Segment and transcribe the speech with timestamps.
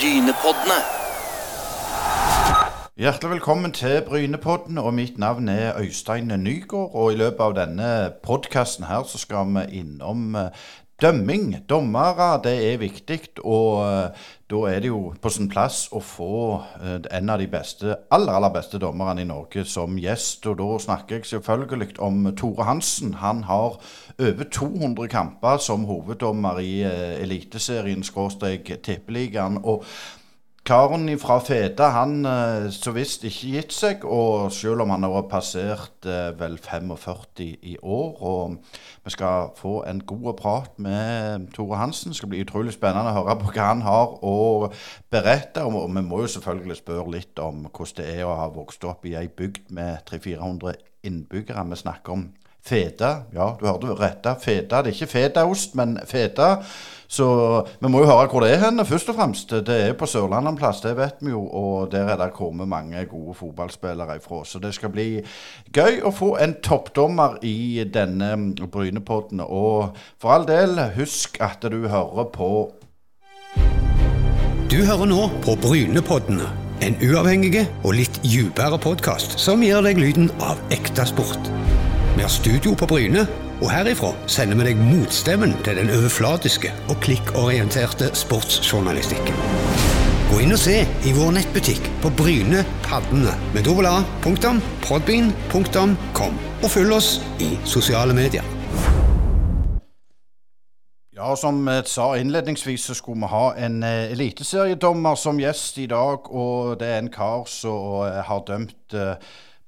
[0.00, 0.78] Brynepoddene.
[2.96, 6.94] Hjertelig velkommen til Brynepodden, og mitt navn er Øystein Nygaard.
[6.94, 7.88] Og i løpet av denne
[8.24, 10.56] podkasten her så skal vi innom eh,
[11.00, 11.56] dømming.
[11.68, 16.34] Dommere, det er viktig, og eh, da er det jo på sin plass å få
[16.80, 20.46] eh, en av de beste, aller, aller beste dommerne i Norge som gjest.
[20.50, 23.16] Og da snakker jeg selvfølgelig om Tore Hansen.
[23.22, 23.80] Han har
[24.20, 29.60] over 200 kamper som hoveddommer i Eliteserien, skråstrek Tippeligaen.
[29.64, 29.84] og
[30.64, 35.24] Karen fra Feda han uh, så visst ikke gitt seg, og selv om han har
[35.30, 38.20] passert uh, vel 45 i år.
[38.20, 38.58] Og
[39.04, 42.12] vi skal få en god prat med Tore Hansen.
[42.12, 44.68] Det skal bli utrolig spennende å høre på hva han har å
[45.10, 45.64] berette.
[45.64, 49.08] Og vi må jo selvfølgelig spørre litt om hvordan det er å ha vokst opp
[49.08, 50.76] i ei bygd med 300-400
[51.08, 51.66] innbyggere.
[51.72, 52.28] Vi snakker om
[52.60, 53.22] Feda.
[53.32, 54.26] Ja, du hørte rett.
[54.44, 54.82] Feda.
[54.84, 56.58] Det er ikke fedaost, men Feda.
[57.10, 57.26] Så
[57.80, 59.50] vi må jo høre hvor det er hen, først og fremst.
[59.66, 61.42] Det er på Sørlandet en plass, det vet vi jo.
[61.42, 64.44] Og der er det kommet mange gode fotballspillere ifra.
[64.46, 65.08] Så det skal bli
[65.74, 69.42] gøy å få en toppdommer i denne Brynepodden.
[69.42, 72.70] Og for all del, husk at du hører på
[74.70, 76.46] Du hører nå på Brynepoddene.
[76.80, 81.50] En uavhengig og litt dypere podkast som gir deg lyden av ekte sport.
[82.14, 83.26] Vi har studio på Bryne
[83.60, 89.36] og herifra sender vi deg motstemmen til den overflatiske og klikkorienterte sportsjournalistikken.
[90.30, 97.20] Gå inn og se i vår nettbutikk på Bryne Paddene med www.podbean.com, og følg oss
[97.42, 98.44] i sosiale medier.
[101.20, 105.86] Ja, Som jeg sa innledningsvis, så skulle vi ha en uh, eliteseriedommer som gjest i
[105.86, 106.30] dag.
[106.32, 109.14] Og det er en kar som uh, har dømt uh,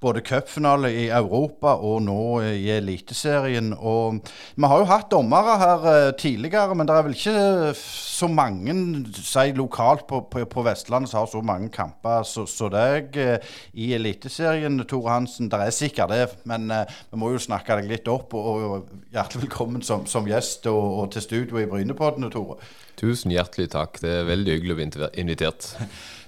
[0.03, 3.73] både cupfinale i Europa og nå i Eliteserien.
[3.79, 4.19] Og
[4.57, 8.75] vi har jo hatt dommere her uh, tidligere, men det er vel ikke så mange
[9.17, 13.19] si lokalt på, på, på Vestlandet som har så mange kamper som så, så deg
[13.19, 15.51] uh, i Eliteserien, Tore Hansen.
[15.53, 18.35] Det er sikkert det, men uh, vi må jo snakke deg litt opp.
[18.39, 22.59] Og, og hjertelig velkommen som, som gjest og, og, til studio i Brynepodden, Tore.
[22.99, 24.03] Tusen hjertelig takk.
[24.03, 25.71] Det er veldig hyggelig å bli invitert.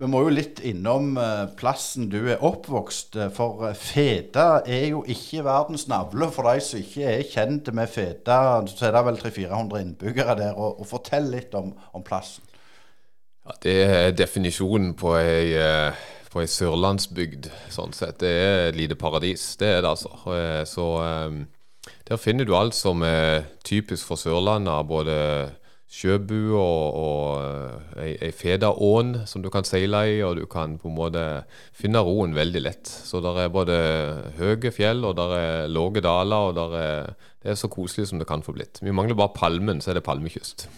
[0.00, 3.18] Vi må jo litt innom uh, plassen du er oppvokst.
[3.20, 6.30] Eh, for feta Feda er jo ikke verdens navle.
[6.32, 10.56] For de som ikke er kjent med Feda, så er det vel 300-400 innbyggere der.
[10.56, 12.46] Og, og Fortell litt om, om plassen.
[13.44, 15.52] Ja, det er definisjonen på ei,
[16.32, 18.22] på ei sørlandsbygd, sånn sett.
[18.24, 19.50] Det er et lite paradis.
[19.60, 20.16] Det er det, altså.
[20.68, 20.86] Så
[22.08, 24.86] der finner du alt som er typisk for Sørlandet.
[24.88, 25.16] både
[25.90, 30.76] sjøbu og, og eh, ei, ei fedaån som du kan seile i, og du kan
[30.78, 31.24] på en måte
[31.76, 32.86] finne roen veldig lett.
[32.86, 33.80] Så der er både
[34.38, 37.10] høye fjell, og der er lave daler, og der er,
[37.42, 38.78] det er så koselig som det kan få blitt.
[38.84, 40.68] Vi mangler bare palmen, så er det palmekyst.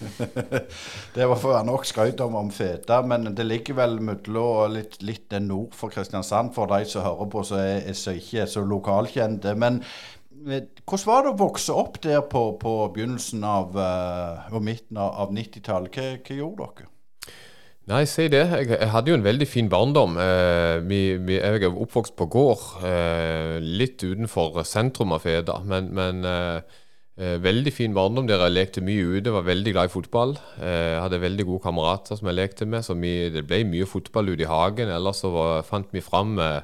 [1.18, 5.36] det var for nok skryt om, om Feda, men det ligger vel mellom litt, litt
[5.44, 7.60] nord for Kristiansand, for de som hører på, som
[8.16, 9.52] ikke er så lokalkjente.
[9.60, 9.82] Men
[10.42, 15.14] hvordan var det å vokse opp der på, på begynnelsen av uh, og midten av,
[15.24, 15.94] av 90-tallet?
[15.94, 16.92] Hva, hva, gjorde dere?
[17.90, 18.44] Nei, si det.
[18.46, 20.14] Jeg, jeg, hadde jo en veldig fin barndom.
[20.22, 25.56] Eh, vi, vi, jeg er oppvokst på gård, eh, litt utenfor sentrum av Feda.
[25.66, 26.78] Men, men eh,
[27.18, 30.36] eh veldig fin barndom der jeg lekte mye ute, var veldig glad i fotball.
[30.62, 34.30] Eh, hadde veldig gode kamerater som jeg lekte med, så vi, det ble mye fotball
[34.30, 34.94] ute i hagen.
[34.94, 36.62] Ellers så var, fant vi fram eh,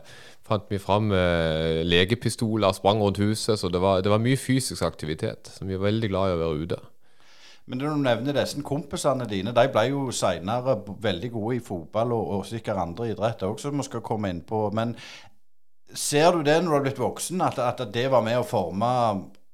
[0.48, 3.58] fant vi fram eh, legepistoler, sprang rundt huset.
[3.60, 5.50] Så det var, det var, mye fysisk aktivitet.
[5.54, 6.80] Så vi var veldig glad i å være ute.
[7.68, 12.14] Men når du nevner disse kompisene dine, de ble jo seinere veldig gode i fotball
[12.16, 14.62] og, og sikkert andre idretter òg, som vi skal komme inn på.
[14.72, 14.94] Men
[15.92, 18.88] ser du det når du har blitt voksen, at, at det var med å forme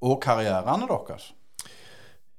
[0.05, 1.33] òg karrierene deres?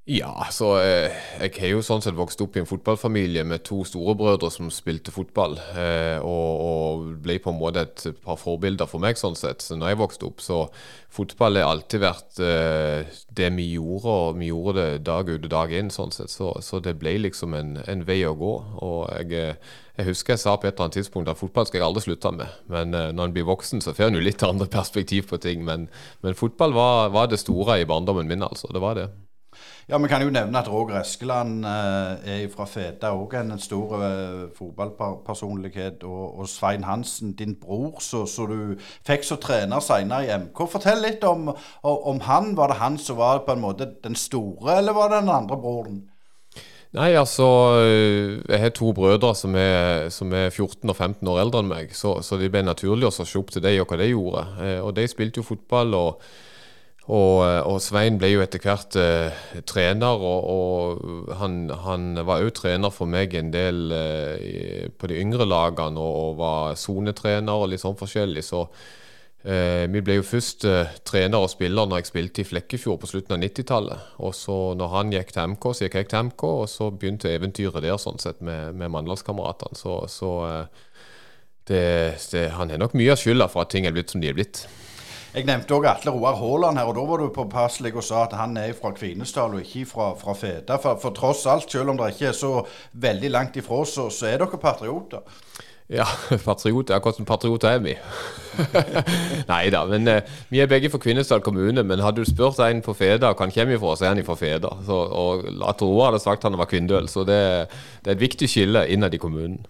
[0.05, 3.79] Ja, så eh, jeg har jo sånn sett vokst opp i en fotballfamilie med to
[3.89, 9.01] storebrødre som spilte fotball, eh, og, og, ble på en måte et par forbilder for
[9.01, 9.65] meg sånn sett.
[9.65, 10.59] Så når jeg vokste opp, så
[11.09, 15.51] fotball har alltid vært eh, det vi gjorde, og vi gjorde det dag ut og
[15.55, 16.29] dag inn, sånn sett.
[16.29, 18.53] Så, så det ble liksom en, en, vei å gå.
[18.85, 19.57] Og jeg,
[19.97, 22.37] jeg husker jeg sa på et eller annet tidspunkt at fotball skal jeg aldri slutte
[22.43, 22.63] med.
[22.69, 25.65] Men når en blir voksen, så får en jo litt andre perspektiv på ting.
[25.65, 25.89] Men,
[26.21, 28.69] men fotball var, var det store i barndommen min, altså.
[28.69, 29.09] Det var det.
[29.89, 33.91] Ja, Vi kan jo nevne at Roger Eskeland eh, er fra Feta òg en stor
[34.01, 36.01] eh, fotballpersonlighet.
[36.03, 38.73] Og, og, Svein Hansen, din bror, så du
[39.05, 40.63] fikk som trener senere i MK.
[40.71, 41.51] Fortell litt om,
[41.85, 42.55] om, han.
[42.57, 45.59] Var det han som var på en måte den store, eller var det den andre
[45.61, 46.01] broren?
[46.95, 47.45] Nei, altså
[47.83, 51.69] eh, Jeg har to brødre som er, som er 14 og 15 år eldre enn
[51.69, 54.47] meg, så, så det ble naturlig å se opp til dem og hva de gjorde.
[54.65, 55.93] Eh, og de spilte jo fotball.
[55.93, 56.25] og
[57.05, 62.55] Og, og, Svein ble jo etter hvert eh, trener, og, og han, han, var òg
[62.57, 67.69] trener for meg en del eh, på de yngre lagene, og, og var sonetrener og
[67.69, 68.41] litt sånn forskjellig.
[68.47, 68.63] Så
[69.45, 73.11] eh, vi ble jo først eh, trener og spiller når jeg spilte i Flekkefjord på
[73.11, 74.07] slutten av 90-tallet.
[74.25, 77.35] Og så når han gikk til MK, så gikk jeg til MK, og så begynte
[77.35, 79.77] eventyret der sånn sett med, med mannlagskameratene.
[79.77, 80.89] Så, så eh,
[81.69, 81.85] det,
[82.33, 84.41] det, han har nok mye av skylda for at ting er blitt som de er
[84.41, 84.65] blitt.
[85.35, 88.33] Jeg nevnte òg Atle Roar Haaland her, og da var du påpasselig og sa at
[88.39, 90.77] han er fra Kvinesdal og ikke fra, fra Feda.
[90.79, 92.51] For, for, tross alt, selv om det ikke er så
[92.93, 95.25] veldig langt ifra, så, så er dere patrioter.
[95.91, 96.05] Ja,
[96.45, 97.11] patrioter.
[97.11, 97.97] som patrioter er vi?
[99.51, 101.83] Nei da, men eh, vi er begge fra Kvinesdal kommune.
[101.83, 104.37] Men hadde du spurt en på Feda hvor han kommer fra, så er han fra
[104.39, 104.71] Feda.
[104.87, 107.41] Så, og Atle Roar hadde sagt han var kvindøl, så det,
[108.05, 109.65] det er et viktig skille innad i kommunen.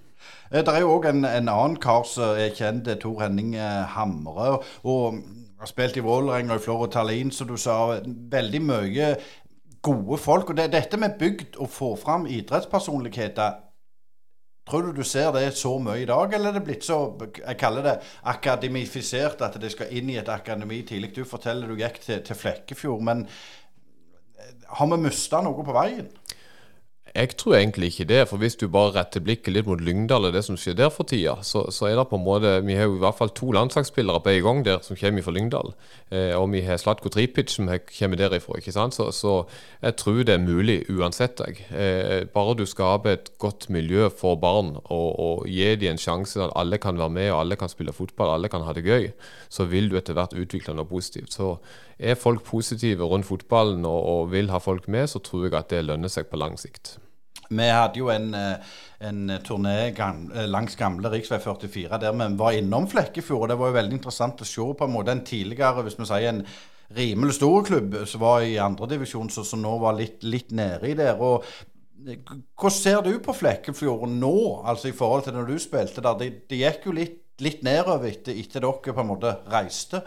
[0.51, 3.57] Eh, det er jo òg en, en, annen kar som er kjent, Tor Henning
[3.95, 4.59] Hamre.
[4.85, 5.17] og
[5.65, 7.97] har spilt i Vålerenga og i Florø Tallinn, som du sa.
[8.31, 9.11] Veldig mye
[9.85, 10.51] gode folk.
[10.51, 13.61] Og det, dette med bygd og få fram idrettspersonligheter
[14.65, 16.95] Tror du du ser det så mye i dag, eller er det blitt så
[17.37, 17.91] jeg kaller det
[18.31, 21.11] akademifisert at det skal inn i et akademi tidlig?
[21.13, 23.21] Du forteller du gikk til, til Flekkefjord, men
[24.79, 26.09] har vi mista noe på veien?
[27.15, 28.17] Jeg tror egentlig ikke det.
[28.27, 31.07] For hvis du bare retter blikket litt mot Lyngdal og det som skjer der for
[31.07, 33.53] tida, så, så, er det på en måte Vi har jo i hvert fall to
[33.55, 35.71] landslagsspillere på en gang der som kommer fra Lyngdal.
[36.11, 38.57] Eh, og vi har Slatko Tripic som kommer derifra.
[38.59, 38.97] ikke sant?
[38.99, 39.45] Så, så,
[39.81, 41.39] jeg tror det er mulig uansett.
[41.39, 41.63] Jeg.
[41.71, 46.43] Eh, bare du skaper et godt miljø for barn og, og gir dem en sjanse
[46.43, 49.07] at alle kan være med og alle kan spille fotball, alle kan ha det gøy,
[49.47, 51.31] så vil du etter hvert utvikle noe positivt.
[51.31, 51.55] Så
[51.95, 55.71] er folk positive rundt fotballen og, og vil ha folk med, så tror jeg at
[55.71, 56.97] det lønner seg på lang sikt.
[57.49, 61.39] Vi hadde jo en, eh, en turné eh, langs gamle rv.
[61.39, 63.41] 44 der vi var innom Flekkefjord.
[63.41, 66.05] og Det var jo veldig interessant å se på en måte en tidligere, hvis vi
[66.05, 66.45] sier en
[66.95, 71.21] rimelig stor klubb som var i andredivisjon, som nå var litt, litt nedi der.
[71.21, 71.43] og
[72.07, 72.17] eh,
[72.55, 76.17] Hvordan ser du på Flekkefjord nå, altså i forhold til når du spilte der?
[76.19, 80.01] Det, de gikk jo litt, litt nedover etter, etter dere på en måte reiste.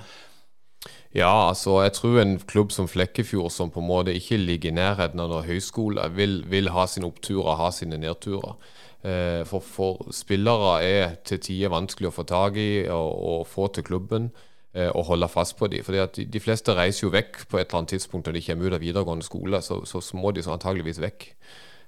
[1.16, 4.76] Ja, altså jeg tror en klubb som Flekkefjord, som på en måte ikke ligger i
[4.76, 8.58] nærheten av noen høyskole, vil, vil ha sine oppturer, ha sine nedturer.
[9.06, 13.68] Eh, for, for, spillere er til tider vanskelig å få tak i og, og få
[13.72, 14.26] til klubben
[14.74, 15.84] eh, og holde fast på dem.
[15.86, 18.44] Fordi at de, de, fleste reiser jo vekk på et eller annet tidspunkt når de
[18.48, 21.28] kommer ut av videregående skole, så, så, må de så antageligvis vekk.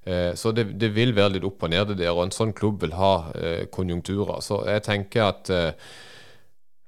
[0.07, 2.55] Eh, så det, det, vil være litt opp og ned det der, og en sånn
[2.57, 3.13] klubb vil ha
[3.75, 4.41] konjunkturer.
[4.47, 5.53] Så jeg tenker at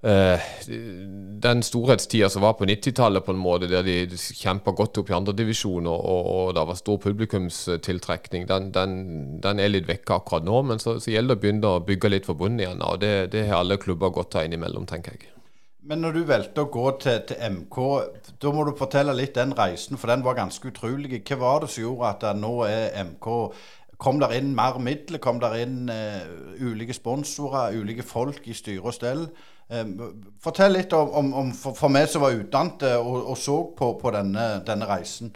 [0.02, 5.14] den storhetstida som var på 90-tallet, på en måte, der de, kjempa godt opp i
[5.14, 8.96] andredivisjon og, og, og det var stor publikumstiltrekning, den, den,
[9.44, 10.62] den, er litt vekke akkurat nå.
[10.66, 12.82] Men så, så, gjelder det å begynne å bygge litt for bunnen igjen.
[12.82, 15.30] Og det, det har alle klubber godt av innimellom, tenker jeg.
[15.86, 17.78] Men når du valgte å gå til, til, MK,
[18.42, 21.22] da må du fortelle litt den reisen, for den var ganske utrolig.
[21.26, 23.30] Hva var det som gjorde at nå er MK
[24.02, 25.20] Kom der inn mer midler?
[25.22, 26.24] Kom der inn uh,
[26.58, 29.28] ulike sponsorer, ulike folk i styre og stell?
[29.72, 29.94] Ehm,
[30.42, 34.12] fortell litt om, om, for, for, meg som var utdannet og, og så på, på
[34.14, 35.32] denne, denne, reisen.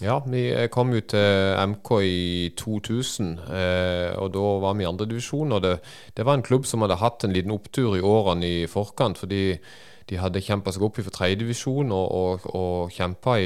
[0.00, 2.22] Ja, vi kom jo til MK i
[2.56, 5.52] 2000, eh, og da var vi i andredivisjon.
[5.52, 5.74] Og det,
[6.16, 9.20] det, var en klubb som hadde hatt en liten opptur i årene i forkant.
[9.20, 9.44] fordi
[10.10, 13.36] de hadde kjempa seg opp fra tredjedivisjon og, og, og kjempa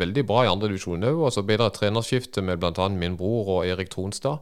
[0.00, 1.26] veldig bra i andredivisjon òg.
[1.26, 2.88] Og så ble det et trenerskifte med bl.a.
[2.94, 4.40] min bror og Erik Tronstad.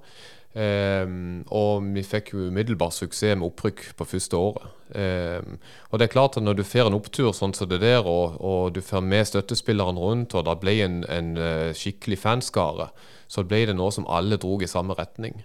[0.53, 4.67] Um, og vi fikk jo umiddelbar suksess med opprykk på første året.
[4.93, 5.55] Um,
[5.89, 8.37] og det er klart at når du får en opptur sånn som det der, og,
[8.37, 12.91] og du får med støttespilleren rundt, og det ble en, en uh, skikkelig fanskare,
[13.33, 15.41] så ble det noe som alle dro i samme retning.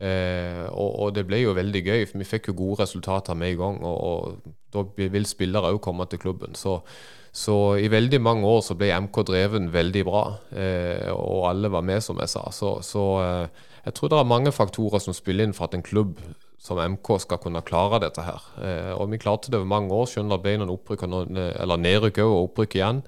[0.00, 3.52] Uh, og, og, det ble jo veldig gøy, for vi fikk jo gode resultater med
[3.52, 3.78] i gang.
[3.84, 6.56] Og, og da vil spillere òg komme til klubben.
[6.56, 6.78] Så,
[7.28, 11.84] så, i veldig mange år så ble MK dreven veldig bra, uh, og alle var
[11.84, 12.48] med, som jeg sa.
[12.56, 13.08] Så, så
[13.86, 16.18] jeg tror det er mange faktorer som spiller inn for at en klubb
[16.58, 18.46] som MK skal kunne klare dette her.
[18.58, 22.18] Eh, og vi klarte det over mange år, Skjønner at ble noen opprykk, eller nedrykk
[22.24, 23.02] og opprykk igjen.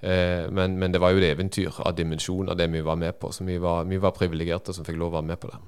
[0.00, 3.18] Eh, men, men, det var jo et eventyr av dimensjon av det vi var med
[3.20, 3.30] på.
[3.34, 5.62] Så vi var, vi var privilegerte som fikk lov å være med på det.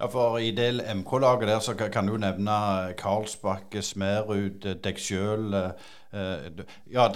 [0.00, 2.56] Ja, for I det MK-laget der så kan du nevne
[2.96, 5.52] Karlsbakke, Smerud, deg sjøl.
[5.52, 6.64] Eh,
[6.94, 7.10] ja,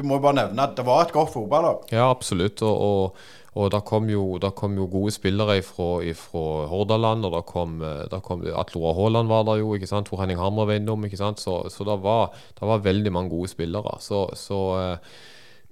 [0.00, 1.86] du må jo bare nevne at det var et godt fotballag.
[1.94, 2.64] Ja, absolutt.
[2.66, 7.80] og, og og da kom jo, kom jo gode spillere fra Hordaland, og da kom,
[7.82, 10.06] der kom Atlora Haaland var der jo, ikke sant?
[10.06, 11.04] Tor Henning Hammer var innom.
[11.04, 11.42] ikke sant?
[11.42, 12.30] Så, så det, var,
[12.60, 13.96] var, veldig mange gode spillere.
[14.04, 15.18] Så, så eh,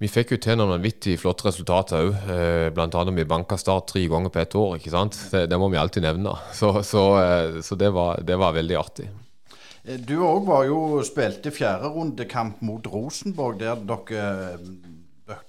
[0.03, 2.19] vi fikk jo til noen vanvittig flotte resultater òg.
[2.35, 3.05] Eh, Bl.a.
[3.15, 4.77] vi banka Start tre ganger på ett år.
[4.81, 5.21] ikke sant?
[5.31, 6.35] Det, det må vi alltid nevne.
[6.59, 6.75] Så,
[7.23, 9.09] eh, så det, var, det, var, veldig artig.
[9.89, 14.25] Du òg var jo spilte fjerderundekamp mot Rosenborg, der dere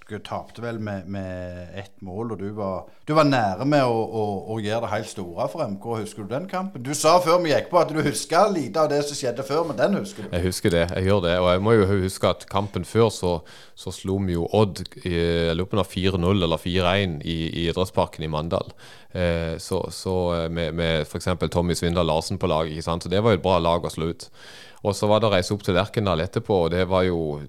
[0.10, 3.96] dere tapte vel med, med ett mål, og du var, du var nære med å,
[3.96, 4.24] å,
[4.54, 5.88] å, gjøre det helt store for MK.
[6.02, 6.84] Husker du den kampen?
[6.86, 9.66] Du sa før vi gikk på at du husker lite av det som skjedde før,
[9.70, 10.32] men den husker du?
[10.36, 11.36] Jeg husker det, jeg gjør det.
[11.42, 13.34] Og jeg må jo huske at kampen før så,
[13.78, 18.74] så slo vi jo Odd lurer av 4-0 eller 4-1 i, i, idrettsparken i Mandal.
[19.12, 20.16] Eh, så, så
[20.52, 21.30] med, med f.eks.
[21.50, 22.78] Tommy Svindal Larsen på laget.
[22.78, 23.06] ikke sant?
[23.06, 24.30] Så det var jo et bra lag å slå ut.
[24.84, 27.42] Og så var det å reise opp til Lerkendal etterpå, og det var jo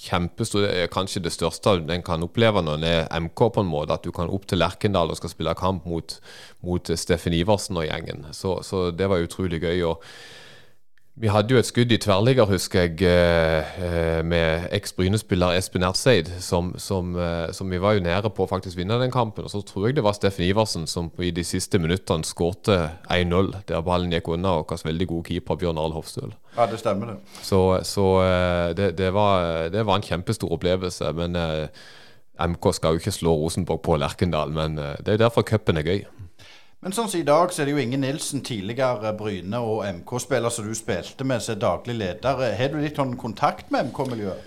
[0.00, 3.96] kjempestor, kanskje det største en kan oppleve når en er MK, på en måte.
[3.96, 6.16] At du kan opp til Lerkendal og skal spille kamp mot,
[6.64, 8.28] mot Steffen Iversen og gjengen.
[8.36, 9.82] Så, så det var utrolig gøy.
[9.90, 10.04] og
[11.20, 16.72] vi hadde jo et skudd i tverrligger, husker jeg, eh, med eks-Bryne-spiller Espen Erseid, som,
[16.80, 19.44] som, eh, som, vi var jo nære på å faktisk vinne den kampen.
[19.44, 22.78] Og så tror jeg det var Steffen Iversen som i de siste minuttene skårte
[23.12, 26.32] 1-0, der ballen gikk unna og vår veldig gode keeper Bjørn Arl Hofstøl.
[26.56, 27.42] Ja, det stemmer, det.
[27.44, 31.12] Så, så eh, det, det, var, det, var, en kjempestor opplevelse.
[31.20, 31.36] Men
[32.40, 36.00] MK skal jo ikke slå Rosenborg på Lerkendal, men det er derfor cupen er gøy.
[36.80, 40.52] Men sånn som i dag, så er det jo Inge Nilsen, tidligere Bryne og MK-spiller
[40.54, 42.40] som du spilte med, som daglig leder.
[42.56, 44.46] Har du litt sånn kontakt med MK-miljøet?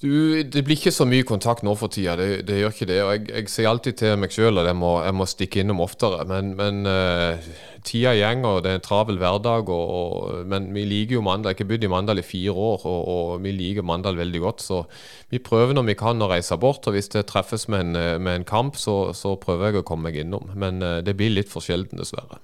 [0.00, 3.00] Du, Det blir ikke så mye kontakt nå for tida, det, det gjør ikke det.
[3.04, 5.82] og Jeg, jeg sier alltid til meg sjøl at jeg må, jeg må, stikke innom
[5.84, 6.24] oftere.
[6.28, 7.50] Men, men uh,
[7.84, 9.68] tida går, det er en travel hverdag.
[9.68, 11.52] Og, og, men vi liker jo Mandal.
[11.52, 14.64] Jeg har bodd i Mandal i fire år, og, og, vi liker Mandal veldig godt.
[14.64, 14.80] Så
[15.28, 16.88] vi prøver når vi kan å reise bort.
[16.88, 20.08] Og hvis det treffes med en, med en kamp, så, så, prøver jeg å komme
[20.08, 20.48] meg innom.
[20.56, 22.40] Men uh, det blir litt for sjelden, dessverre.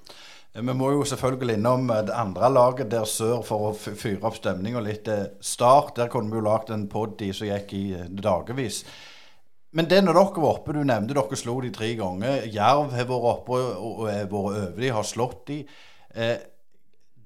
[0.57, 4.39] Vi må jo selvfølgelig innom eh, det andre laget der sør for å fyre opp
[4.39, 5.09] stemninga litt.
[5.11, 8.81] Eh, Start, der kunne vi jo lagd en poddy som gikk i eh, dagevis.
[9.77, 12.47] Men det når dere var oppe, du nevnte dere slo de tre ganger.
[12.49, 15.59] Jerv har vært oppe og vært over de, har slått de.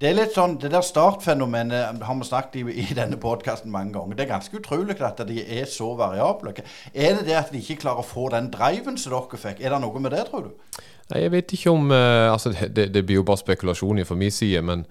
[0.01, 3.93] Det er litt sånn, det der startfenomenet har vi snakket i, i denne podkasten mange
[3.95, 4.17] ganger.
[4.17, 6.55] Det er ganske utrolig at de er så variable.
[6.91, 9.61] Er det det at de ikke klarer å få den driven som dere fikk?
[9.61, 10.81] Er det noe med det, tror du?
[11.11, 14.31] Nei, Jeg vet ikke om uh, altså det, det, blir jo bare spekulasjon fra min
[14.31, 14.85] side, men,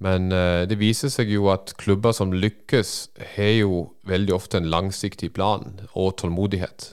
[0.00, 2.96] men uh, det viser seg jo at klubber som lykkes,
[3.36, 6.92] har jo veldig ofte en langsiktig plan og tålmodighet.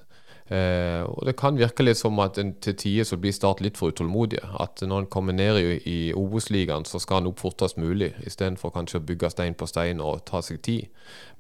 [0.54, 3.78] Eh, og Det kan virke litt som at en, til tider så blir Start litt
[3.80, 4.44] for utålmodige.
[4.60, 8.74] At når en kommer ned i, i Obos-ligaen, så skal en opp fortest mulig, istedenfor
[8.76, 10.92] kanskje å bygge stein på stein og ta seg tid.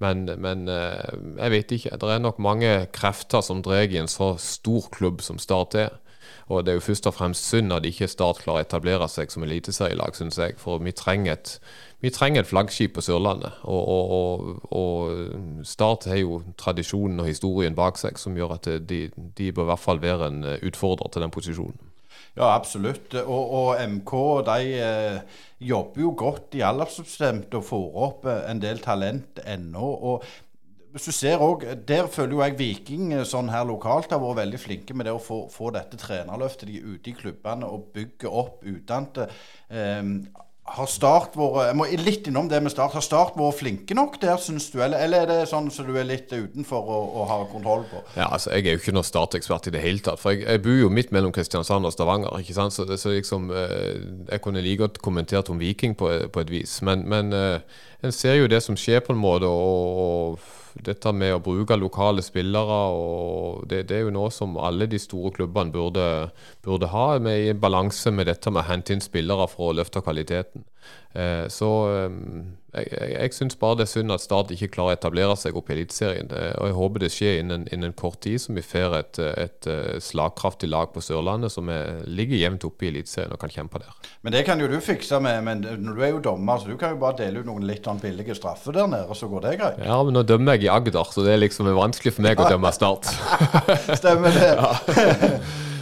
[0.01, 1.99] Men, men jeg vet ikke.
[1.99, 5.91] Det er nok mange krefter som drar i en så stor klubb som Start er.
[6.47, 9.31] Og det er jo først og fremst synd at ikke Start klarer å etablere seg
[9.31, 10.57] som eliteserielag, syns jeg.
[10.61, 11.55] For vi trenger, et,
[12.03, 13.61] vi trenger et, flaggskip på Sørlandet.
[13.63, 18.69] Og, og, og, og, Start har jo tradisjonen og historien bak seg som gjør at
[18.89, 21.89] de, de bør i hvert fall være en utfordrer til den posisjonen.
[22.33, 23.13] Ja, absolutt.
[23.13, 24.13] Og, og MK
[24.47, 29.91] de eh, jobber jo godt i aldersbestemt og får opp eh, en del talent ennå.
[30.09, 30.25] Og
[30.93, 34.43] hvis du ser også, Der føler jo jeg Viking eh, sånn her lokalt har vært
[34.43, 36.69] veldig flinke med det å få, få dette trenerløftet.
[36.69, 39.25] De ute i klubbene og bygger opp utdannede.
[39.73, 40.19] Um,
[40.63, 42.93] har Start vært Jeg må litt innom det med Start.
[42.95, 44.77] Har Start vært flinke nok der, syns du?
[44.85, 47.83] Eller, eller, er det sånn som så du er litt utenfor og, og, har kontroll
[47.89, 48.05] på?
[48.13, 50.21] Ja, altså Jeg er jo ikke noen Start-ekspert i det hele tatt.
[50.21, 52.37] For jeg, jeg, bor jo midt mellom Kristiansand og Stavanger.
[52.39, 52.77] ikke sant?
[52.77, 53.97] Så, det, så liksom, eh,
[54.29, 56.79] Jeg kunne like godt kommentert om Viking på, på et vis.
[56.85, 59.49] Men, men eh, en ser jo det som skjer, på en måte.
[59.49, 64.57] og, og dette med å bruke lokale spillere, og det, det, er jo noe som
[64.57, 66.07] alle de store klubbene burde,
[66.65, 70.01] burde ha, med, i balanse med dette med å hente inn spillere for å løfte
[70.03, 70.65] kvaliteten.
[71.13, 72.13] Eh, så eh,
[72.73, 75.69] jeg, jeg, syns bare det er synd at Start ikke klarer å etablere seg opp
[75.69, 76.31] i Eliteserien.
[76.33, 79.69] Eh, og jeg håper det skjer innen, innen kort tid, så vi får et, et,
[80.01, 83.93] slagkraftig lag på Sørlandet som er, ligger jevnt oppe i Eliteserien og kan kjempe der.
[84.25, 86.95] Men det kan jo du fikse med, men du er jo dommer, så du kan
[86.95, 89.83] jo bare dele ut noen litt sånn billige straffer der nede, så går det greit?
[89.85, 92.49] Ja, men nå dømmer jeg i Agder, så det er liksom vanskelig for meg å
[92.49, 93.11] dømme Start.
[94.01, 94.49] Stemmer det.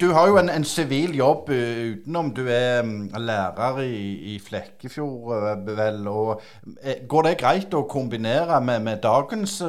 [0.00, 2.30] Du har jo en sivil jobb eh, utenom.
[2.36, 6.04] Du er mm, lærer i, i Flekkefjord, eh, vel.
[6.10, 6.42] Og
[6.82, 9.60] eh, går det greit å kombinere med, med dagens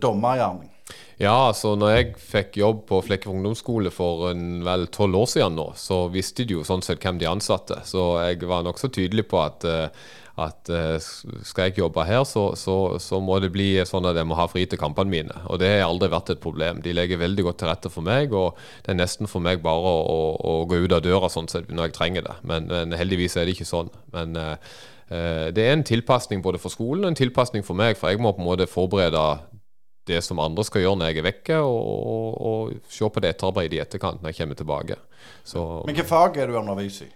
[0.00, 0.70] dommergjerning?
[1.18, 5.58] Ja, altså når jeg fikk jobb på Flekkefjord ungdomsskole for en, vel tolv år siden
[5.58, 7.82] nå, så visste de jo sånn sett hvem de ansatte.
[7.88, 9.66] Så jeg var nokså tydelig på at
[10.38, 10.96] at uh,
[11.46, 14.46] skal jeg jobbe her, så, så, så, må det bli sånn at jeg må ha
[14.50, 15.40] fri til kampene mine.
[15.50, 16.82] Og det har aldri vært et problem.
[16.84, 19.92] De legger veldig godt til rette for meg, og det er nesten for meg bare
[19.92, 22.38] å, å, å gå ut av døra sånn sett når jeg trenger det.
[22.48, 23.90] Men, men heldigvis er det ikke sånn.
[24.14, 24.56] Men uh,
[25.08, 28.34] det er en tilpasning både for skolen og en tilpasning for meg, for jeg må
[28.36, 29.24] på en måte forberede
[30.08, 33.34] det som andre skal gjøre når jeg er vekke, og, og, og se på det
[33.34, 34.98] etterarbeidet i etterkant når jeg kommer tilbake.
[35.44, 37.12] Så, Men hvilket fag er du underviser i?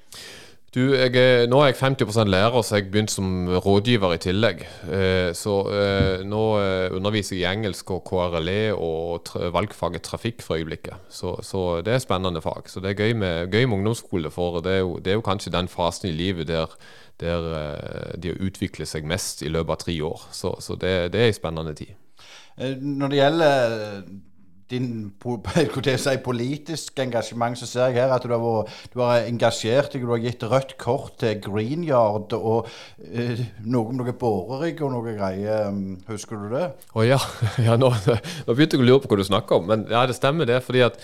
[0.73, 3.27] Du, er, Nå er jeg 50% lærer, så jeg begynt som
[3.61, 4.63] rådgiver i tillegg.
[4.89, 10.57] Eh, så eh, nå eh, underviser jeg i engelsk og KRLE og valgfaget trafikk for
[10.57, 11.13] øyeblikket.
[11.13, 12.73] Så, så, det er spennende fag.
[12.73, 15.27] Så det er gøy med, gøy med ungdomsskole, for det er, jo, det er, jo,
[15.29, 16.73] kanskje den fasen i livet der,
[17.21, 17.53] der
[18.17, 20.25] de utvikler seg mest i løpet av tre år.
[20.33, 21.93] Så, så det, det er en spennende tid.
[22.81, 23.61] Når det gjelder
[24.73, 24.89] din
[26.05, 30.07] si, politiske engasjement, så ser jeg her at du har, vært, du har engasjert deg.
[30.07, 32.71] Du har gitt rødt kort til Greenyard og
[33.05, 35.69] eh, noe om noe borerigg og noe greier.
[35.69, 36.69] Um, husker du det?
[36.93, 37.21] Å oh, ja.
[37.67, 39.69] ja nå, nå, begynte jeg å lure på hva du snakker om.
[39.71, 40.63] Men ja, det stemmer det.
[40.67, 40.99] fordi at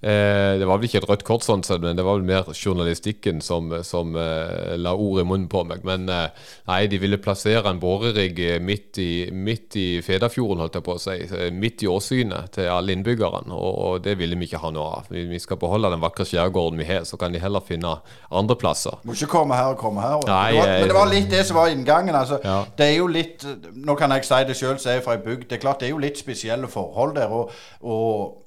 [0.00, 3.40] det var vel ikke et rødt kort, sånn sett, men det var vel mer journalistikken
[3.42, 5.82] som, som eh, la ord i munnen på meg.
[5.86, 6.28] Men eh,
[6.70, 11.02] nei, de ville plassere en borerigg midt i, midt i Fedafjorden, holdt jeg på å
[11.02, 11.50] si.
[11.54, 13.50] Midt i åsynet til alle innbyggerne.
[13.50, 15.10] Og, og, det ville vi ikke ha noe av.
[15.12, 17.98] Vi, vi skal beholde den vakre skjærgården vi har, så kan de heller finne
[18.30, 18.98] andre plasser.
[19.08, 20.22] Må ikke komme her og komme her.
[20.30, 22.14] Nei, det var, men det var litt det som var inngangen.
[22.14, 22.60] Altså, ja.
[22.78, 23.46] Det er jo litt
[23.78, 25.48] Nå kan jeg si det sjøl, som er fra ei bygd.
[25.50, 27.32] Det er klart det er jo litt spesielle forhold der.
[27.34, 27.50] og,
[27.82, 28.44] og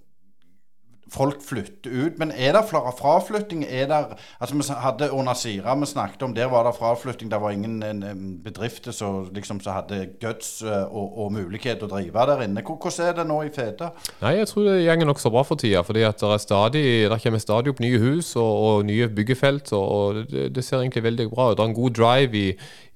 [1.12, 2.20] folk flytter ut.
[2.20, 3.66] Men er det fraflytting?
[3.68, 7.32] Er det, altså Vi hadde under Sira vi snakket om, der var det fraflytting.
[7.32, 12.26] Det var ingen bedrifter som liksom, hadde guts eh, og, og, mulighet til å drive
[12.32, 12.64] der inne.
[12.64, 13.92] Hvordan er det nå i Feda?
[14.22, 15.82] Nei, Jeg tror det går nokså bra for tida.
[15.84, 19.74] fordi det, er stadig, det kommer stadig opp nye hus og, og nye byggefelt.
[19.74, 21.58] og, og det, det, ser egentlig veldig bra ut.
[21.58, 22.48] Det er en god drive i,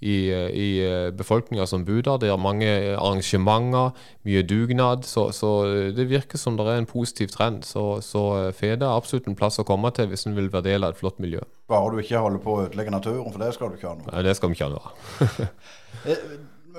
[0.06, 2.22] i, i eh, befolkninga som bor der.
[2.22, 3.96] Det er mange arrangementer,
[4.28, 5.06] mye dugnad.
[5.10, 5.52] Så, så,
[5.96, 7.64] det virker som det er en positiv trend.
[7.66, 10.70] Så, så Fede Feda er absolutt en plass å komme til hvis en vil være
[10.70, 11.44] del av et flott miljø.
[11.72, 14.12] Bare du ikke holder på å ødelegge naturen, for det skal du ikke ha noe
[14.12, 15.54] Nei, det skal vi ikke ha noe.
[16.06, 16.18] Eh,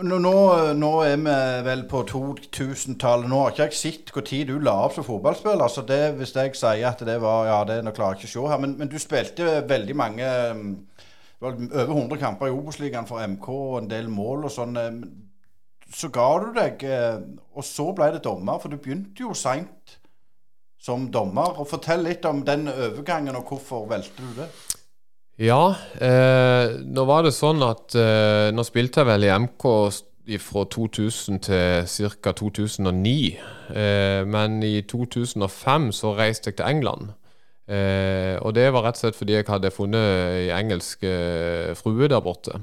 [0.05, 0.19] nå,
[0.77, 3.31] nå, er vi vel på 2000-tallet.
[3.31, 5.73] Nå har ikke jeg sett når du la opp som fotballspiller.
[5.73, 8.35] så det, Hvis jeg sier at det var Ja, det nå klarer jeg ikke å
[8.35, 8.61] se her.
[8.61, 10.75] Men, men du spilte veldig mange mm,
[11.37, 14.77] det var over 100 kamper i Obos-ligaen for MK og en del mål og sånn.
[14.81, 15.01] Eh,
[15.93, 17.21] så ga du deg, eh,
[17.55, 18.59] og så ble det dommer.
[18.63, 19.99] For du begynte jo seint
[20.81, 21.59] som dommer.
[21.61, 24.49] og Fortell litt om den overgangen, og hvorfor valgte du det?
[25.37, 29.67] Ja, eh, nå var det sånn at eh, nå spilte jeg vel i MK
[30.43, 32.33] fra 2000 til ca.
[32.33, 33.37] 2009.
[33.69, 37.13] Eh, men i 2005 så reiste jeg til England.
[37.67, 42.09] Eh, og det var rett og slett fordi jeg hadde funnet ei engelsk eh, frue
[42.11, 42.61] der borte.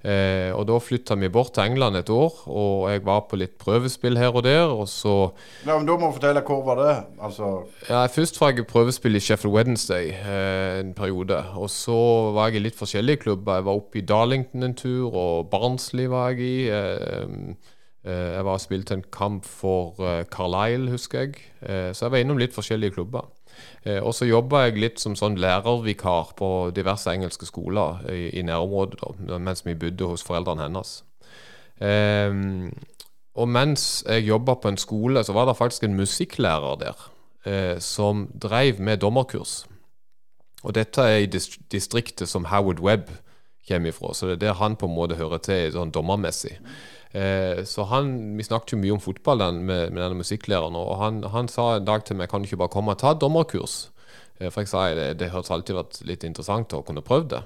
[0.00, 3.58] Eh, og da flytta vi bort til England et år, og jeg var på litt
[3.60, 4.72] prøvespill her og der.
[4.72, 5.32] Og så
[5.66, 7.04] Ja, men Da må du fortelle hvor var det?
[7.20, 11.44] Altså Ja, Først var jeg prøvespill i Sheffield Wednesday eh, en periode.
[11.54, 13.54] Og så var jeg i litt forskjellige klubber.
[13.54, 16.68] Jeg var oppe i Darlington en tur, og Barnsley var jeg i.
[16.68, 17.54] Eh,
[18.04, 21.34] eh jeg var og spilte en kamp for Carlisle, husker jeg.
[21.92, 23.28] så jeg var innom litt forskjellige klubber.
[23.84, 28.44] Eh, og så jobba jeg litt som sånn lærervikar på diverse engelske skoler i, i
[28.44, 30.98] nærområdet da, mens vi bodde hos foreldrene hennes.
[31.80, 32.68] Um,
[33.40, 37.04] og mens jeg jobba på en skole, så var det faktisk en musikklærer der
[37.48, 39.64] eh, som drev med dommerkurs.
[40.62, 41.30] Og dette er i
[41.72, 43.08] distriktet som Howard Webb
[43.68, 46.58] kommer ifra, så det er der han på en måte hører til sånn dommermessig.
[47.12, 50.98] Eh, så han, Vi snakket jo mye om fotball den, med, med, denne musikklæreren, og
[51.00, 53.90] han, han, sa en dag til meg kan du ikke bare komme og ta dommerkurs.
[54.38, 57.42] Eh, for jeg sa det, det hørtes alltid vært litt interessant å kunne prøve det.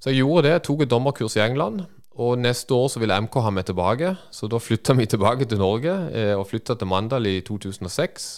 [0.00, 1.84] Så jeg gjorde det, tok et dommerkurs i England.
[2.16, 5.60] Og neste år så ville MK ha meg tilbake, så da flytta vi tilbake til
[5.60, 5.92] Norge.
[6.16, 8.30] Eh, og flytta til Mandal i 2006.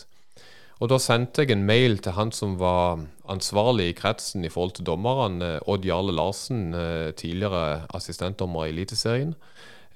[0.79, 4.77] Og da sendte jeg en mail til han som var ansvarlig i kretsen i forhold
[4.77, 6.71] til dommerne, Odd Jarle Larsen,
[7.19, 9.33] tidligere assistentdommer i Eliteserien.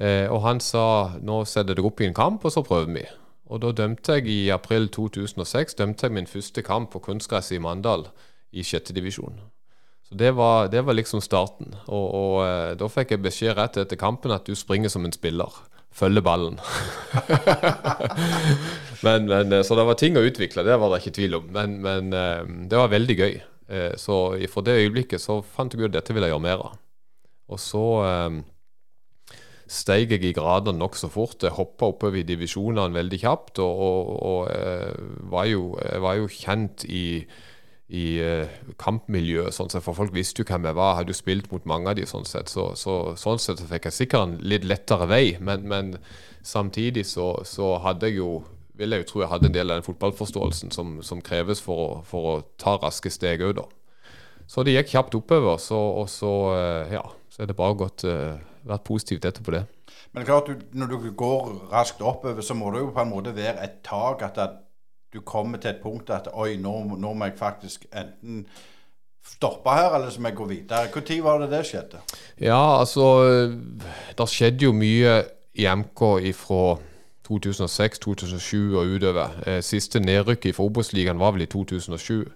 [0.00, 3.06] Eh, og han sa nå setter dere opp i en kamp, og så prøver vi.
[3.52, 7.62] Og da dømte jeg i april 2006 dømte jeg min første kamp på kunstgresset i
[7.62, 8.06] Mandal
[8.52, 9.40] i sjette divisjon.
[10.08, 11.74] Så det var, det var, liksom starten.
[11.86, 15.14] Og, og eh, da fikk jeg beskjed rett etter kampen at du springer som en
[15.14, 15.52] spiller.
[15.92, 16.56] Følger ballen.
[19.06, 21.50] men, men, eh, så det var ting å utvikle, det var det ikke tvil om.
[21.52, 23.34] Men, men eh, det var veldig gøy.
[23.72, 26.64] Eh, så fra det øyeblikket så fant jeg ut at dette ville jeg gjøre mer
[26.70, 26.78] av.
[27.52, 27.84] Og så
[29.72, 31.40] steig jeg i grader nokså fort.
[31.42, 35.72] Jeg hoppa oppover i divisjonene veldig kjapt, og, og, og uh, var, jo,
[36.04, 37.22] var, jo, kjent i,
[37.92, 40.98] i uh, kampmiljøet, sånn sett, for folk visste jo hvem jeg var.
[40.98, 42.52] Hadde jo spilt mot mange av de sånn sett.
[42.52, 45.96] Så, så, sånn sett fikk jeg sikkert en litt lettere vei, men, men
[46.44, 48.42] samtidig så, så, hadde jeg jo
[48.76, 51.80] vil jeg jo tro jeg hadde en del av den fotballforståelsen som, som kreves for
[51.80, 53.68] å, for å, ta raske steg òg, da.
[54.48, 58.04] Så det gikk kjapt oppover, så, og så, uh, ja, så er det bare gått
[58.64, 59.62] vært positivt etterpå det.
[60.12, 63.36] Men klart, du, når du går raskt oppover, så må det jo på en måte
[63.36, 64.22] være et tak.
[64.22, 64.60] At, at
[65.12, 68.46] du kommer til et punkt at oi, nå, nå, må jeg faktisk enten
[69.26, 70.88] stoppe her, eller så må jeg gå videre?
[70.94, 72.00] Når var det det skjedde?
[72.40, 73.04] Ja, altså
[74.18, 75.22] Det skjedde jo mye
[75.54, 76.78] i MK ifra
[77.28, 79.28] 2006, 2007 og utover.
[79.46, 82.32] Eh, siste nedrykk i Obos-ligaen var vel i 2007.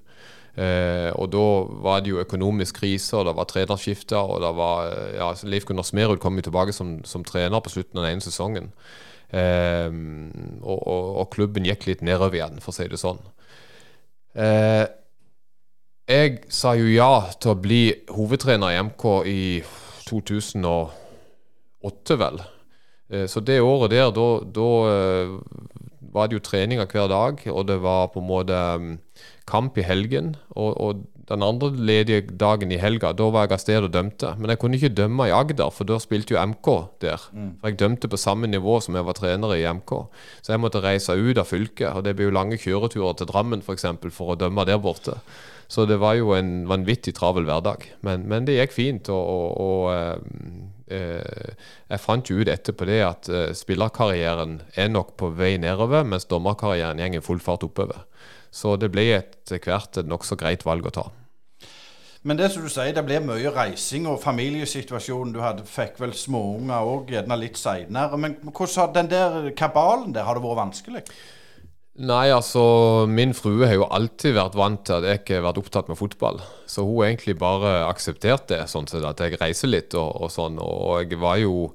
[0.56, 1.46] Eh, og da
[1.84, 4.34] var det jo økonomisk krise, og det var trenerskifter.
[4.34, 8.00] Og det var ja, Leif Gunnar Smerud kom jo tilbake som, som, trener på slutten
[8.00, 8.70] av den ene sesongen.
[9.30, 9.90] Eh,
[10.62, 13.20] og, og, og, klubben gikk litt nedover igjen, for å si det sånn.
[14.36, 14.86] Eh,
[16.06, 19.40] jeg sa jo ja til å bli hovedtrener i MK i
[20.06, 22.38] 2008, vel.
[23.10, 25.32] Eh, så det året der, da eh,
[26.16, 28.96] var det jo treninger hver dag, og det var på en måte mm,
[29.48, 30.34] kamp i helgen.
[30.56, 34.28] Og, og, den andre ledige dagen i helga, da var jeg av sted og dømte.
[34.38, 36.68] Men jeg kunne ikke dømme i Agder, for da spilte jo MK
[37.02, 37.24] der.
[37.34, 37.48] Mm.
[37.58, 39.90] For jeg dømte på samme nivå som jeg var trener i MK.
[40.38, 43.58] Så jeg måtte reise ut av fylket, og det ble jo lange kjøreturer til Drammen
[43.58, 43.66] f.eks.
[43.66, 45.18] For, eksempel, for å dømme der borte.
[45.66, 47.88] Så det var jo en vanvittig travel hverdag.
[48.06, 49.10] Men, men det gikk fint.
[49.10, 55.16] og, og, og eh jeg fant jo ut etterpå det at eh, spillerkarrieren er nok
[55.18, 58.06] på vei nedover, mens dommerkarrieren går full fart oppover.
[58.54, 61.06] Så det ble etter hvert et nokså greit valg å ta.
[62.26, 65.34] Men det som du sier, det ble mye reising og familiesituasjonen.
[65.34, 68.18] Du hadde, fikk vel småunger òg, gjerne litt seinere.
[68.18, 71.04] Men hvordan har den der kabalen der, har det vært vanskelig?
[71.96, 72.62] Nei, altså
[73.08, 75.96] min frue har jo alltid vært vant til at jeg ikke har vært opptatt med
[75.96, 76.42] fotball.
[76.68, 80.32] Så hun har egentlig bare akseptert det, sånn sett at jeg reiser litt og, og
[80.34, 80.60] sånn.
[80.60, 81.70] Og jeg var jo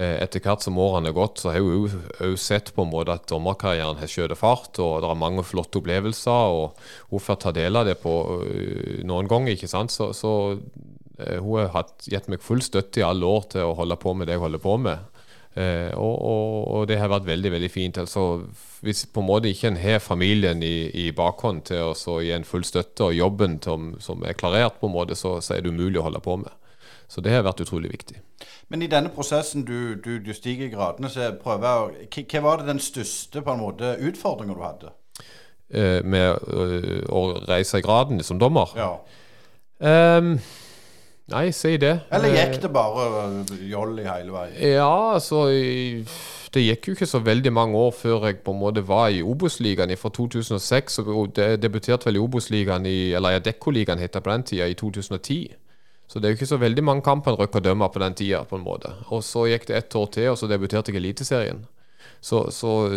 [0.00, 1.90] Eh, etter hvert som årene har gått, så har hun
[2.24, 5.80] òg sett på en måte at dommerkarrieren har skjøtet fart, og det er mange flotte
[5.80, 6.54] opplevelser.
[6.54, 6.78] og
[7.10, 9.92] Hun får ta del av det på uh, noen ganger, ikke sant.
[9.92, 13.98] Så, så uh, hun har gitt meg full støtte i alle år til å holde
[14.00, 15.19] på med det jeg holder på med.
[15.56, 17.98] Uh, og, og, og, det har vært veldig veldig fint.
[17.98, 18.44] altså
[18.86, 22.46] Hvis på en måte ikke en har familien i, i bakhånd til å gi en
[22.46, 25.74] full støtte, og jobben som, som er klarert, på en måte, så, så er det
[25.74, 26.54] umulig å holde på med.
[27.10, 28.20] Så det har vært utrolig viktig.
[28.70, 32.70] Men i denne prosessen du, du, du stiger gradene, så prøver jeg Hva var det
[32.70, 34.92] den største på en måte utfordringa du hadde?
[35.70, 38.70] Eh, med øh, å reise i graden som dommer?
[38.78, 38.92] Ja.
[39.80, 40.36] Um,
[41.30, 41.94] nei, si det.
[42.12, 43.06] Eller gikk det bare
[43.70, 44.56] jolly hele veien?
[44.74, 45.46] Ja, altså
[46.50, 49.22] Det gikk jo ikke så veldig mange år før jeg på en måte var i
[49.22, 50.98] Obos-ligaen fra 2006.
[51.06, 55.54] Og debuterte vel i Obos-ligaen, eller Dekkoligaen het det på den tida, i 2010.
[56.10, 58.42] Så det er jo ikke så veldig mange kamper en røkker dømme på den tida.
[58.44, 58.90] på en måte.
[59.14, 61.66] Og så gikk det ett år til, og så debuterte jeg i Eliteserien.
[62.20, 62.90] Så, så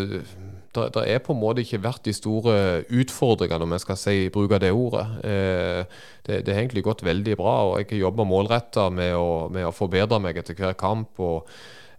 [0.74, 2.56] det er på en måte ikke vært de store
[2.90, 5.06] utfordringene, om jeg skal si, bruke det ordet.
[5.28, 9.14] Eh, det, det, har egentlig gått veldig bra, og jeg har jobba målretta med,
[9.54, 11.20] med, å forbedre meg etter hver kamp.
[11.22, 11.48] og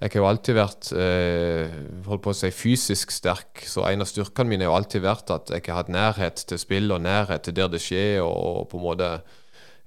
[0.01, 4.11] jeg har jo alltid vært eh, holdt på å si fysisk sterk, så en av
[4.11, 7.47] styrkene mine har jo alltid vært at jeg har hatt nærhet til spill og nærhet
[7.47, 9.11] til der det skjer, og, og på en måte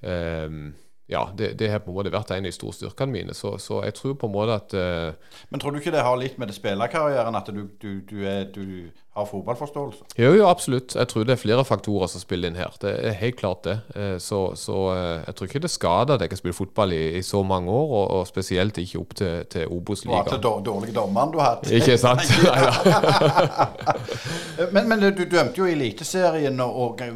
[0.01, 0.61] eh,
[1.09, 3.33] ja, det, det, har på en måte vært en av de store styrkene mine.
[3.35, 6.17] Så, så jeg tror på en måte at uh, Men tror du ikke det har
[6.19, 10.09] litt med det spillerkarrieren at du, du, du, er, du, har fotballforståelse?
[10.19, 10.97] Jo, jo, absolutt.
[10.99, 12.75] Jeg tror det er flere faktorer som spiller inn her.
[12.81, 13.77] Det er helt klart det.
[13.95, 17.03] Uh, så, så uh, jeg tror ikke det skader at jeg har spilt fotball i,
[17.21, 20.27] i, så mange år, og, og spesielt ikke opp til, til Obos-ligaen.
[20.27, 21.71] Var til dårlige dommeren du har hatt.
[21.71, 22.27] Ikke sant?
[24.75, 27.07] men, men du dømte jo i Eliteserien og, og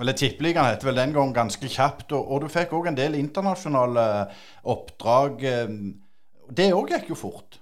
[0.00, 2.12] eller Tippeligaen het vel den gang ganske kjapt.
[2.16, 4.08] Og, og du fikk òg en del internasjonale
[4.72, 5.44] oppdrag.
[5.44, 5.78] Eh,
[6.56, 7.60] det òg gikk jo fort.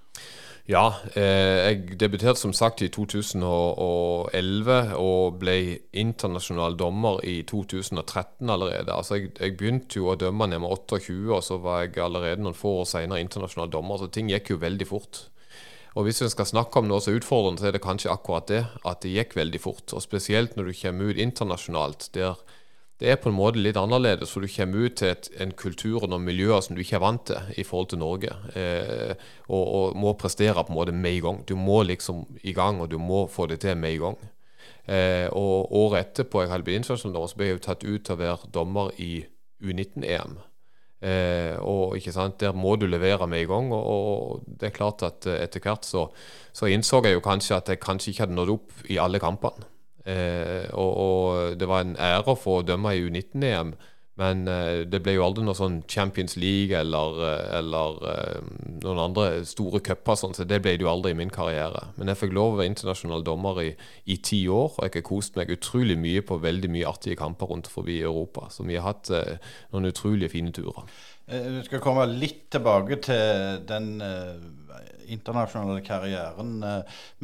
[0.65, 5.57] Ja, eh, jeg debuterte som sagt i 2011 og ble
[5.93, 8.89] internasjonal dommer i 2013 allerede.
[8.89, 12.41] Altså jeg, jeg begynte jo å dømme ned med 28, og så var jeg allerede
[12.41, 14.01] noen få år senere internasjonal dommer.
[14.01, 15.27] Så ting gikk jo veldig fort.
[15.95, 18.65] Og Hvis vi skal snakke om noe så utfordrende, så er det kanskje akkurat det.
[18.83, 19.93] At det gikk veldig fort.
[19.95, 22.09] Og Spesielt når du kommer ut internasjonalt.
[22.13, 22.35] der
[22.99, 26.05] det er på en måte litt annerledes, for du kommer ut til et, en kultur
[26.05, 28.31] og noen miljøer som du ikke er vant til i forhold til Norge.
[28.55, 29.11] Eh,
[29.49, 31.41] og, og, må prestere på en måte med i gang.
[31.43, 34.15] Du må liksom i gang, og du må få det til med i gang.
[34.87, 38.15] Eh, og året etterpå jeg hadde blitt internasjonal så ble jeg jo tatt ut til
[38.15, 39.25] å være dommer i
[39.59, 40.39] U19-EM.
[41.05, 43.71] Eh, og ikke sant, Der må du levere med en gang.
[43.73, 46.07] Og, og det er klart at eh, etter hvert så,
[46.53, 49.69] så, innså jeg jo kanskje at jeg kanskje ikke hadde nådd opp i alle kampene.
[50.05, 53.75] Eh, og, og, det var en ære å få dømme i U19-EM.
[54.19, 59.01] Men uh, det ble jo aldri noe sånn Champions League eller, uh, eller uh, noen
[59.09, 61.89] andre store cuper, sånn, så det ble det jo aldri i min karriere.
[61.97, 63.73] Men jeg fikk lov å være internasjonal dommer i,
[64.07, 67.51] i ti år, og jeg har kost meg utrolig mye på veldig mye artige kamper
[67.51, 68.47] rundt forbi Europa.
[68.55, 69.11] Så vi har hatt
[69.73, 70.87] noen utrolig fine turer.
[71.25, 73.95] Vi skal komme litt tilbake til den
[75.09, 76.59] internasjonale karrieren.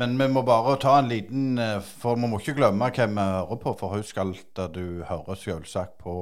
[0.02, 1.60] Men vi må bare ta en liten
[2.02, 6.02] For vi må ikke glemme hvem vi hører på, for husk alt du hører selvsagt
[6.02, 6.16] på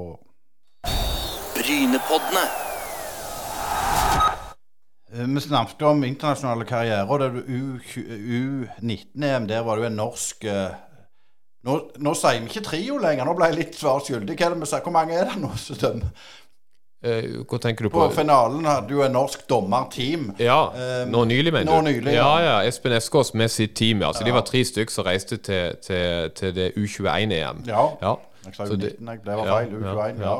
[1.54, 2.44] Brynepoddene.
[5.12, 7.10] Eh, Vi snakket om internasjonale karrierer.
[7.10, 7.32] og det er
[8.70, 10.70] U19-EM, der var det jo en norsk eh,
[11.66, 14.32] Nå, nå sier vi ikke trio lenger, nå ble jeg litt svar skyldig.
[14.32, 14.80] Hva er det vi sier?
[14.86, 16.22] Hvor mange er det nå som dømmer?
[17.04, 18.14] Eh, hva tenker du På på?
[18.16, 20.30] finalen hadde jo en norsk dommerteam.
[20.40, 21.90] Ja, Eh, nå nylig, mener nå du?
[21.90, 22.24] nylig, ja.
[22.40, 22.46] ja.
[22.62, 24.00] ja, Espen Eskås med sitt team.
[24.02, 27.60] Altså, De var tre stykker som reiste til, til, til det U21-EM.
[27.68, 27.84] Ja.
[28.00, 28.14] ja.
[28.44, 29.36] Jeg sa Så det- U19, jeg.
[29.36, 29.70] Var ja, feil.
[29.70, 30.36] U21, ja.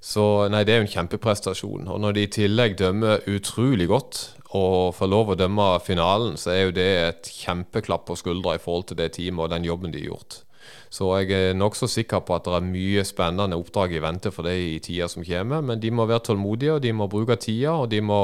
[0.00, 1.88] Så nei, det er jo en kjempeprestasjon.
[1.88, 6.50] Og når de i tillegg dømmer utrolig godt og får lov å dømme finalen, så
[6.54, 9.90] er jo det et kjempeklapp på skuldra i forhold til det teamet og den jobben
[9.92, 10.42] de har gjort.
[10.90, 14.48] Så jeg er nokså sikker på at det er mye spennende oppdrag i vente for
[14.48, 15.64] dem i tida som kommer.
[15.64, 18.20] Men de må være tålmodige, og de må bruke tida, og de må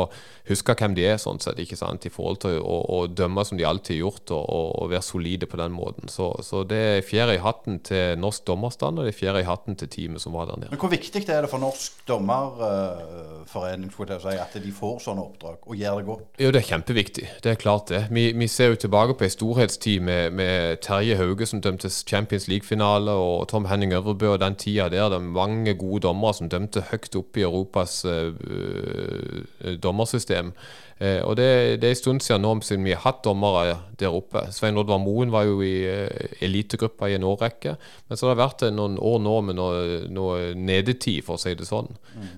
[0.48, 3.58] huske hvem de er, sånn sett, ikke sant, i forhold til å, å dømme som
[3.60, 4.44] de alltid har gjort, og,
[4.82, 6.10] og, være solide på den måten.
[6.12, 9.46] Så, så det er fjær i hatten til norsk dommerstand, og det er fjær i
[9.48, 10.72] hatten til teamet som var der nede.
[10.74, 15.80] Men hvor viktig er det for Norsk Dommerforening si, at de får sånne oppdrag, og
[15.80, 16.26] gjør det godt?
[16.40, 17.26] Jo, det er kjempeviktig.
[17.44, 18.02] Det er klart det.
[18.14, 22.48] Vi, vi ser jo tilbake på ei storhetstid med, med Terje Hauge som dømte Champions
[22.54, 25.10] League-finale, og Tom Henning Øvrebø og den tida der.
[25.12, 30.54] Det er mange gode dommere som dømte høyt oppe i Europas uh, dommersystem.
[31.02, 31.46] Eh, og det,
[31.82, 34.44] det er en stund siden nå siden vi har hatt dommere der oppe.
[34.54, 37.74] Svein Oddvar Moen var jo i eh, elitegruppa i en årrekke.
[38.08, 41.42] Men så har det vært eh, noen år nå med noe, noe nedetid, for å
[41.42, 41.90] si det sånn.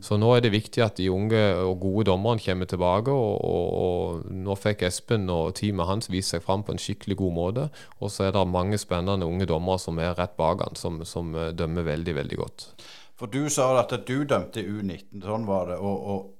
[0.05, 3.12] Så nå er det viktig at de unge og gode dommerne kommer tilbake.
[3.12, 7.19] Og, og, og nå fikk Espen og teamet hans vist seg fram på en skikkelig
[7.21, 7.69] god måte.
[8.01, 11.35] Og så er det mange spennende unge dommere som er rett bak han, som, som
[11.57, 12.71] dømmer veldig, veldig godt.
[13.16, 15.79] For du sa at du dømte U19, sånn var det.
[15.81, 16.33] og, og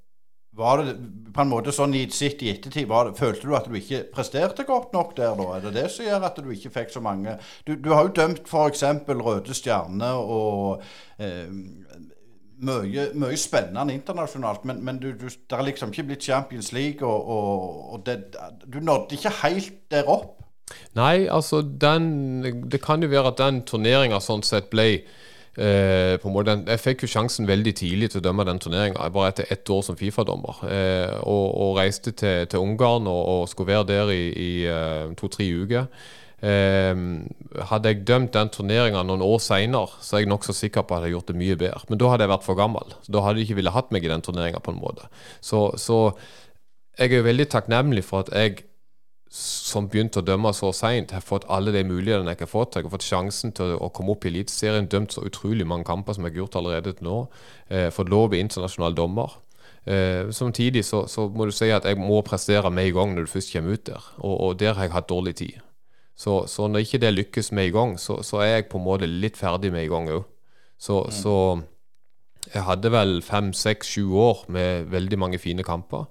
[0.57, 0.95] var det
[1.37, 4.65] på en måte sånn i sitt i ettertid, det, følte du at du ikke presterte
[4.69, 5.49] godt nok der da?
[5.57, 8.15] Er det det som gjør at du ikke fikk så mange Du, du har jo
[8.17, 8.85] dømt f.eks.
[9.09, 10.83] Røde Stjerne og
[11.21, 11.51] eh,
[12.57, 17.05] mye, mye spennende internasjonalt, men, men du, du, det har liksom ikke blitt Champions League,
[17.05, 18.17] og, og, og det,
[18.65, 20.33] du nådde ikke helt der opp.
[20.99, 25.05] Nei, altså den Det kan jo være at den turneringa sånn sett ble
[25.57, 29.71] eh, Jeg fikk jo sjansen veldig tidlig til å dømme den turneringa, bare etter ett
[29.71, 30.63] år som Fifa-dommer.
[30.69, 35.11] Eh, og, og reiste til, til Ungarn og, og skulle være der i, i eh,
[35.19, 35.91] to-tre uker.
[36.45, 36.95] Eh,
[37.71, 41.01] hadde jeg dømt den turneringa noen år seinere, så er jeg nokså sikker på at
[41.01, 41.85] jeg hadde gjort det mye bedre.
[41.89, 42.97] Men da hadde jeg vært for gammel.
[43.09, 45.09] Da hadde de ikke villet hatt meg i den turneringa, på en måte.
[45.41, 46.01] Så, så
[46.97, 48.65] jeg er jo veldig takknemlig for at jeg
[49.33, 52.77] som begynte å dømme så seint, har fått alle de mulighetene jeg har fått.
[52.79, 56.17] Jeg har fått sjansen til å komme opp i Eliteserien, dømt så utrolig mange kamper
[56.17, 57.19] som jeg har gjort allerede til nå.
[57.69, 59.35] Eh, fått lov i internasjonal dommer.
[59.87, 63.27] Eh, samtidig så, så må du si at jeg må prestere med i gang når
[63.27, 65.63] du først kommer ut der, og, og der har jeg hatt dårlig tid.
[66.17, 68.87] Så, så når ikke det lykkes med i gang, så, så er jeg på en
[68.87, 70.25] måte litt ferdig med i gang òg.
[70.79, 71.35] Så, så
[72.53, 76.07] jeg hadde vel fem, seks, sju år med veldig mange fine kamper.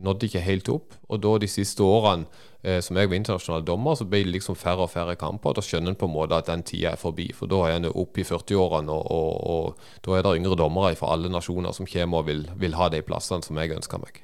[0.00, 0.94] Nådde ikke helt opp.
[1.08, 2.28] Og da de siste årene
[2.62, 5.56] eh, som jeg var internasjonal dommer, så ble det liksom færre og færre kamper.
[5.56, 7.30] Da skjønner en på en måte at den tida er forbi.
[7.36, 10.96] For da er en oppe i 40-årene, og, og, og da er det yngre dommere
[10.96, 14.22] fra alle nasjoner som kommer og vil, vil ha de plassene som jeg ønsker meg.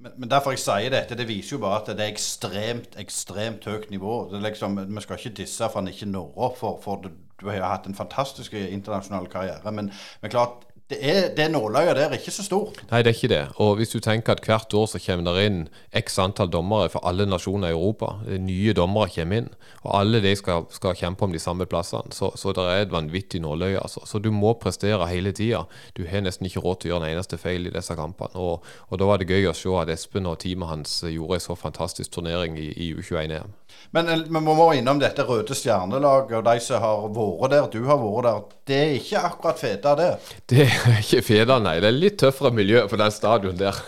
[0.00, 3.66] Men, men derfor jeg sier dette, det viser jo bare at det er ekstremt, ekstremt
[3.68, 4.22] høyt nivå.
[4.32, 7.10] Liksom, Vi skal ikke disse for han ikke når opp, for, for du,
[7.40, 9.72] du har hatt en fantastisk internasjonal karriere.
[9.76, 12.80] Men, men klart, det, er, det nåløyet der er ikke så stort.
[12.90, 13.42] Nei, det er ikke det.
[13.62, 15.60] Og hvis du tenker at hvert år så kommer det inn
[16.00, 19.48] x antall dommere fra alle nasjoner i Europa, nye dommere kommer inn,
[19.84, 22.94] og alle de skal, skal kjempe om de samme plassene, så, så det er et
[22.94, 23.78] vanvittig nåløye.
[23.78, 24.02] Altså.
[24.06, 25.62] Så du må prestere hele tida.
[25.94, 28.34] Du har nesten ikke råd til å gjøre en eneste feil i disse kampene.
[28.34, 31.46] Og, og da var det gøy å se at Espen og teamet hans gjorde en
[31.46, 33.59] så fantastisk turnering i, i U21-EM.
[33.90, 37.68] Men eh, vi må innom dette Røde Stjernelaget og de som har vært der.
[37.72, 38.42] Du har vært der.
[38.70, 40.10] Det er ikke akkurat feta, det.
[40.50, 41.78] Det er ikke Feda, nei.
[41.82, 43.80] Det er litt tøffere miljø på den stadion der.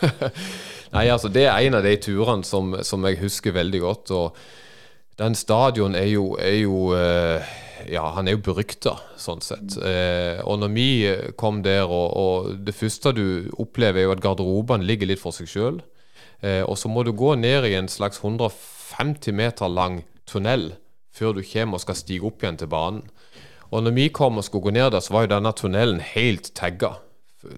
[0.95, 4.15] nei, altså Det er en av de turene som, som jeg husker veldig godt.
[4.17, 4.43] og
[5.23, 7.55] Den stadion er jo, er jo eh,
[7.93, 9.79] ja, han er jo berykta, sånn sett.
[9.79, 10.91] Eh, og når vi
[11.39, 13.25] kom der, og, og det første du
[13.55, 15.83] opplever, er jo at garderobene ligger litt for seg sjøl.
[16.43, 18.72] Og så må du gå ned i en slags 150
[19.33, 20.75] meter lang tunnel
[21.13, 23.03] før du kommer og skal stige opp igjen til banen.
[23.73, 26.53] Og når vi kom og skulle gå ned der, så var jo denne tunnelen helt
[26.55, 26.99] tagga.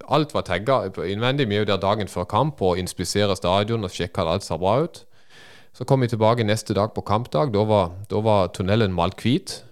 [0.09, 1.49] Alt var tagga innvendig.
[1.49, 4.59] Vi er jo der dagen før kamp og inspiserer stadion og sjekker at alt ser
[4.63, 5.05] bra ut.
[5.75, 7.51] Så kom vi tilbake neste dag på kampdag.
[7.53, 9.65] Da var, da var tunnelen malt hvit.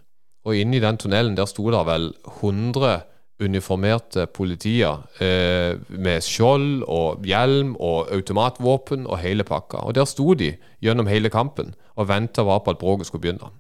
[0.45, 2.11] Og inni den tunnelen der sto det vel
[2.43, 3.03] 100
[3.43, 9.83] uniformerte politier eh, med skjold og hjelm og automatvåpen og hele pakka.
[9.87, 13.53] Og der sto de gjennom hele kampen og venta bare på at bråket skulle begynne.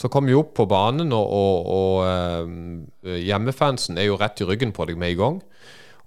[0.00, 4.48] Så kom vi opp på banen, og, og, og eh, hjemmefansen er jo rett i
[4.48, 5.40] ryggen på deg med en gang.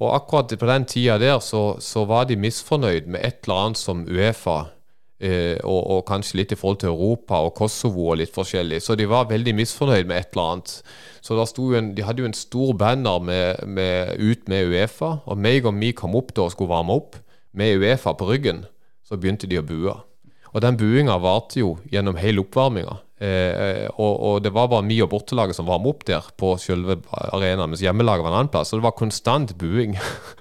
[0.03, 3.79] Og akkurat på den tida der så, så var de misfornøyd med et eller annet
[3.79, 4.74] som Uefa
[5.63, 8.81] og, og, kanskje litt i forhold til Europa og Kosovo og litt forskjellig.
[8.83, 10.73] Så de var veldig misfornøyd med et eller annet.
[11.25, 11.37] Så
[11.77, 15.19] en, De hadde jo en stor banner med, med, ut med Uefa.
[15.25, 17.15] Og meg og vi kom opp da og skulle varme opp
[17.55, 18.65] med Uefa på ryggen,
[19.03, 19.95] så begynte de å bue.
[20.53, 22.99] Og den buinga varte jo gjennom hele oppvarminga.
[23.15, 26.97] Eh, og, og, det var bare vi og bortelaget som varmet opp der på selve
[27.13, 28.73] arenaen, mens hjemmelaget var en annen plass.
[28.73, 29.95] Så det var konstant buing.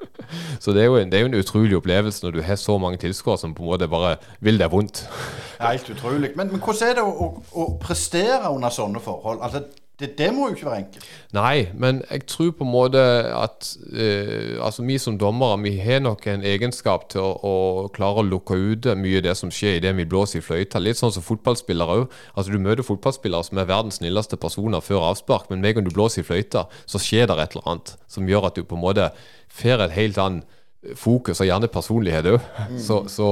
[0.63, 2.99] så det er, en, det er, jo en, utrolig opplevelse når du har så mange
[3.05, 5.05] tilskuere som på en måte bare vil deg vondt.
[5.63, 6.35] Helt utrolig.
[6.35, 7.31] Men, men hvordan er det å, å,
[7.63, 9.45] å prestere under sånne forhold?
[9.45, 9.65] Altså
[10.01, 11.05] det, det, må jo ikke være enkelt.
[11.37, 16.01] Nei, men jeg tror på en måte at eh, altså vi som dommere vi har
[16.03, 17.55] nok en egenskap til å, å
[17.95, 20.83] klare å lukke ute mye av det som skjer idet vi blåser i fløyta.
[20.83, 22.19] Litt sånn som fotballspillere òg.
[22.35, 25.87] Altså, du møter fotballspillere som er verdens snilleste personer før avspark, men med en gang
[25.87, 28.75] du blåser i fløyta, så skjer det et eller annet som gjør at du på
[28.75, 29.13] en måte
[29.55, 30.61] får et helt annet
[30.99, 32.51] fokus, og gjerne personlighet òg.
[32.67, 32.83] Mm.
[32.89, 33.29] Så, så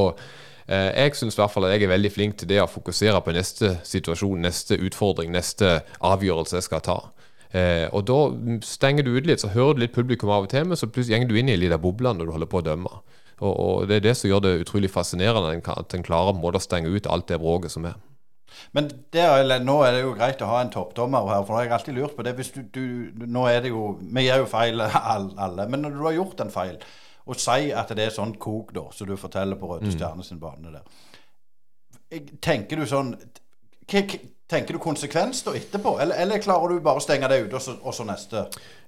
[0.73, 4.79] jeg syns at jeg er veldig flink til det å fokusere på neste situasjon, neste
[4.81, 6.99] utfordring, neste avgjørelse jeg skal ta.
[7.53, 8.19] Eh, og da
[8.65, 11.21] stenger du ut litt, så hører du litt publikum av og til, men så plutselig
[11.21, 12.95] går du inn i en liten boble når du holder på å dømme.
[13.43, 16.63] Og, og, Det er det som gjør det utrolig fascinerende, at en klarer på å
[16.63, 18.01] stenge ut alt det bråket som er.
[18.77, 21.79] Men der, nå er det jo greit å ha en toppdommer her, for jeg har
[21.81, 22.37] alltid lurt på det.
[22.39, 22.81] Du,
[23.13, 24.85] du, nå er det jo, Vi gjør jo feil
[25.45, 26.79] alle, men når du har gjort en feil,
[27.27, 29.95] og si at det er sånn kok, da, som du forteller på Røde mm.
[29.95, 30.85] Stjerne sin bane der.
[32.43, 33.15] Tenker du sånn
[34.53, 37.79] Tenker du konsekvens da etterpå, eller, eller, klarer du bare å stenge det ute, og,
[37.81, 38.43] og, så neste?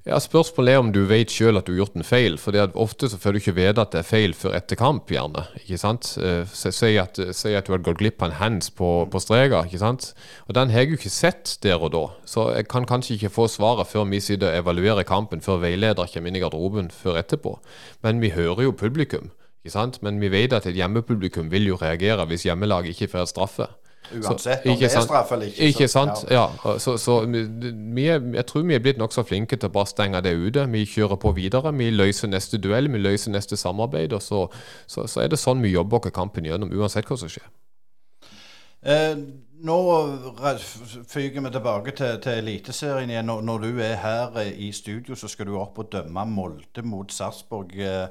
[0.05, 2.35] Ja, Spørsmålet er om du vet sjøl at du har gjort en feil.
[2.37, 5.09] for Ofte så får du ikke vite at det er feil før etter kamp.
[5.09, 6.11] gjerne, ikke sant?
[6.20, 9.62] Eh, si at, at du hadde gått glipp av en hands på, på streka.
[9.64, 10.11] ikke sant?
[10.48, 13.33] Og Den har jeg jo ikke sett der og da, så jeg kan kanskje ikke
[13.33, 17.22] få svaret før vi sitter og evaluerer kampen, før veileder kommer inn i garderoben før
[17.22, 17.57] etterpå.
[18.05, 19.33] Men vi hører jo publikum.
[19.64, 20.03] ikke sant?
[20.03, 23.70] Men vi vet at et hjemmepublikum vil jo reagere hvis hjemmelaget ikke får straffe.
[24.12, 25.69] Uansett om det er straff eller ikke.
[25.71, 26.25] Ikke sant.
[26.31, 26.47] Ja.
[26.64, 26.75] ja.
[26.79, 30.35] Så, så vi jeg tror vi er blitt nokså flinke til å bare stenge det
[30.37, 30.67] ute.
[30.71, 31.73] Vi kjører på videre.
[31.73, 34.12] Vi løser neste duell, vi løser neste samarbeid.
[34.12, 34.47] Og så,
[34.87, 37.49] så, så er det sånn vi jobber oss kampen gjennom, uansett hva som skjer.
[38.85, 39.17] Eh,
[39.64, 39.79] nå
[41.09, 43.27] fyker vi tilbake til, til Eliteserien igjen.
[43.31, 46.85] Når, når, du er her eh, i studio, så skal du opp og dømme Molde
[46.85, 47.73] mot Sarpsborg.
[47.81, 48.09] Eh,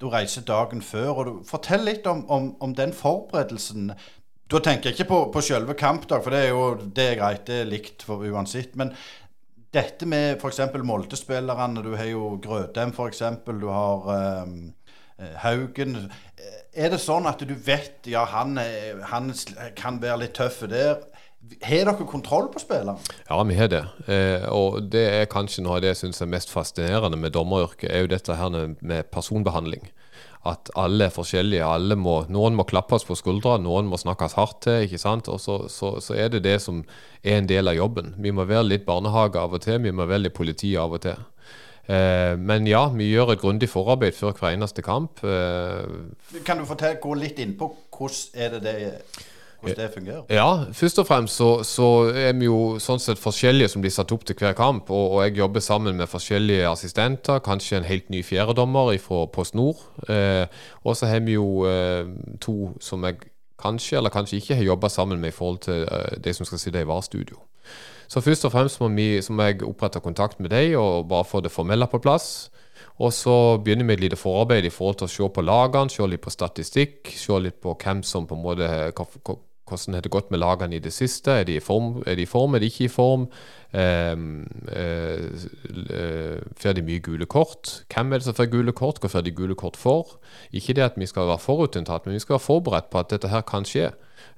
[0.00, 1.10] du reiser dagen før.
[1.10, 3.92] og du, Fortell litt om, om, om den forberedelsen.
[4.46, 7.46] Da tenker jeg ikke på, på selve kampdag, for det er jo det er greit.
[7.48, 8.76] Det er likt for uansett.
[8.78, 8.92] Men
[9.74, 10.60] dette med f.eks.
[10.86, 11.82] Molde-spillerne.
[11.82, 13.24] Du har jo Grødem, f.eks.
[13.48, 14.06] Du har
[14.46, 14.54] um,
[15.42, 15.98] Haugen.
[16.76, 18.60] Er det sånn at du vet ja, han,
[19.10, 19.34] han
[19.76, 21.02] kan være litt tøff der?
[21.62, 23.02] Har dere kontroll på spilleren?
[23.26, 23.82] Ja, vi har det.
[24.10, 27.90] Eh, og det er kanskje noe av det jeg syns er mest fascinerende med dommeryrket,
[27.90, 29.86] er jo dette her med personbehandling
[30.50, 31.64] at alle er forskjellige.
[31.66, 34.86] Alle må, noen må klappes på skuldra, noen må snakkes hardt til.
[34.86, 35.30] ikke sant?
[35.32, 36.82] Og så, så, så, er det det som
[37.22, 38.14] er en del av jobben.
[38.22, 41.04] Vi må være litt barnehage av og til, vi må være litt politi av og
[41.06, 41.22] til.
[41.86, 45.22] Eh, men ja, vi gjør et grundig forarbeid før hver eneste kamp.
[45.22, 48.76] Eh, kan du fortelle, gå litt inn på hvordan er det det
[49.66, 50.22] hvordan det fungerer?
[50.32, 54.14] Ja, først og fremst så, så, er vi jo sånn sett forskjellige som blir satt
[54.14, 54.90] opp til hver kamp.
[54.90, 59.58] Og, og jeg jobber sammen med forskjellige assistenter, kanskje en helt ny fjerdedommer fra Post
[59.58, 59.82] Nord.
[60.08, 60.46] Eh,
[60.84, 62.06] og så har vi jo eh,
[62.40, 63.26] to som jeg
[63.60, 66.60] kanskje eller kanskje ikke har jobba sammen med i forhold til eh, de som skal
[66.60, 67.38] sitte i VAR-studio.
[68.08, 71.24] Så først og fremst må, vi, så må jeg opprette kontakt med dem og bare
[71.24, 72.50] få det formelle på plass.
[73.02, 76.06] Og så begynner vi et lite forarbeid i forhold til å se på lagene, se
[76.08, 78.70] litt på statistikk, se litt på hvem som på en måte
[79.66, 81.40] hvordan har det gått med lagene i det siste?
[81.40, 82.54] Er de i form, er de, i form?
[82.54, 83.26] Er ikke i form?
[83.76, 87.82] Um, uh, får de mye gule kort?
[87.92, 89.00] Hvem er det som får gule kort?
[89.02, 90.16] Hva får de gule kort for?
[90.52, 93.32] Ikke det at vi skal være forutinntatt, men vi skal være forberedt på at dette
[93.32, 93.90] her kan skje.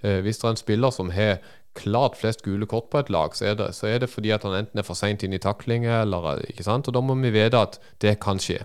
[0.04, 1.38] Uh, hvis det er en spiller som har
[1.78, 4.42] klart flest gule kort på et lag, så er det, så er det fordi at
[4.42, 6.88] han enten er for seint inn i taklinger, eller ikke sant?
[6.88, 8.62] Og da må vi vite at det kan skje.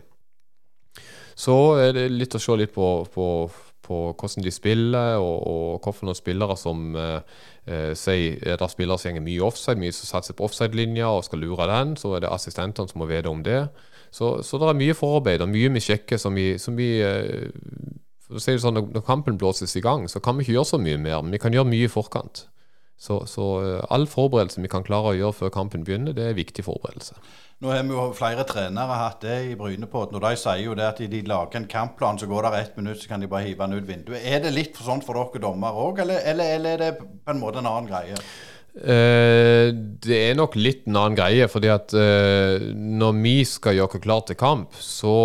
[1.35, 3.27] Så er det litt å se litt på, på
[3.83, 8.99] på hvordan de spiller, og, og hvilke spillere som eh, eh, sier Er det spillere
[8.99, 12.31] som mye offside, mye som satser på offside-linja og skal lure den, så er det
[12.31, 13.67] assistentene som må vite om det.
[14.13, 17.49] Så, så det er mye forarbeid og mye vi sjekker som vi, som vi eh,
[18.39, 21.21] si sånn, Når kampen blåses i gang, så kan vi ikke gjøre så mye mer,
[21.21, 22.47] men vi kan gjøre mye i forkant.
[23.03, 26.37] Så, så eh, all forberedelse vi kan klare å gjøre før kampen begynner, det er
[26.37, 27.17] viktig forberedelse.
[27.63, 30.83] Nå har vi jo flere trenere hatt det i Brynepodden, og de sier jo det
[30.83, 33.63] at de lager en kampplan, så går det ett minutt, så kan de bare hive
[33.63, 34.19] den ut vinduet.
[34.19, 37.39] Er det litt sånn for dere dommere òg, eller, eller, eller, er det på en
[37.39, 38.19] måte en annen greie?
[38.73, 39.69] Eh,
[40.03, 44.05] det er nok litt en annen greie, fordi at eh, når vi skal gjøre oss
[44.09, 45.15] klar til kamp, så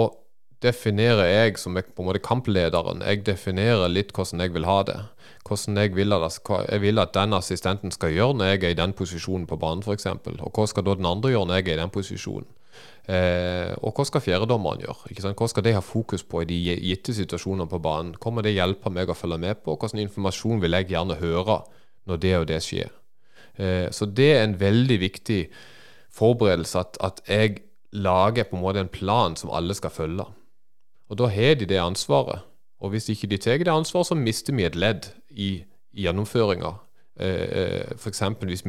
[0.65, 4.99] definerer jeg som på en måte kamplederen Jeg definerer litt hvordan jeg vil ha det.
[5.47, 6.39] Hvordan jeg vil, at,
[6.69, 9.85] jeg vil at den assistenten skal gjøre når jeg er i den posisjonen på banen,
[9.87, 10.07] f.eks.
[10.09, 12.49] Og hva skal da den andre gjøre når jeg er i den posisjonen?
[13.09, 15.09] Eh, og hva skal fjerdedommeren gjøre?
[15.13, 15.39] Ikke sant?
[15.41, 16.59] Hva skal de ha fokus på i de
[16.91, 18.13] gitte situasjonene på banen?
[18.21, 19.79] Kommer det hjelpe meg å følge med på?
[19.79, 21.63] Hvilken informasjon vil jeg gjerne høre
[22.11, 22.93] når det og det skjer?
[23.57, 25.41] Eh, så det er en veldig viktig
[26.19, 27.63] forberedelse at, at jeg
[27.97, 30.29] lager på en måte en plan som alle skal følge.
[31.09, 32.45] Og da har de det ansvaret.
[32.81, 35.65] Og hvis ikke de tar det ansvaret, så mister vi et ledd i,
[35.97, 36.75] gjennomføringa.
[37.21, 38.23] Eh, eh F.eks.
[38.41, 38.63] Hvis,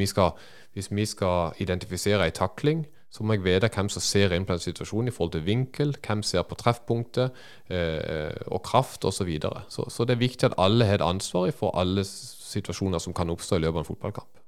[0.73, 4.53] hvis vi skal identifisere en takling, så må jeg vite hvem som ser inn på
[4.53, 7.31] en situasjon i forhold til vinkel, hvem ser på treffpunktet
[7.69, 9.17] eh, og kraft osv.
[9.17, 9.63] Så, videre.
[9.69, 13.29] så Så det er viktig at alle har et ansvar for alle situasjoner som kan
[13.29, 14.43] oppstå i løpet av en fotballkamp.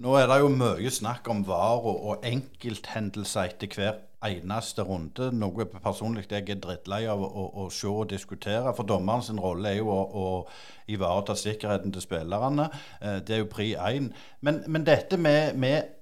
[0.00, 5.30] Nå er det jo mye snakk om VAR og, og enkelthendelser etter hver eneste runde.
[5.32, 8.74] Noe personlig jeg er drittlei av å, å, se og diskutere.
[8.76, 12.68] For dommeren sin rolle er jo å, å ivareta sikkerheten til spillerne.
[13.00, 14.10] Eh, det er jo pri én.
[14.40, 15.96] Men, men, dette med, med,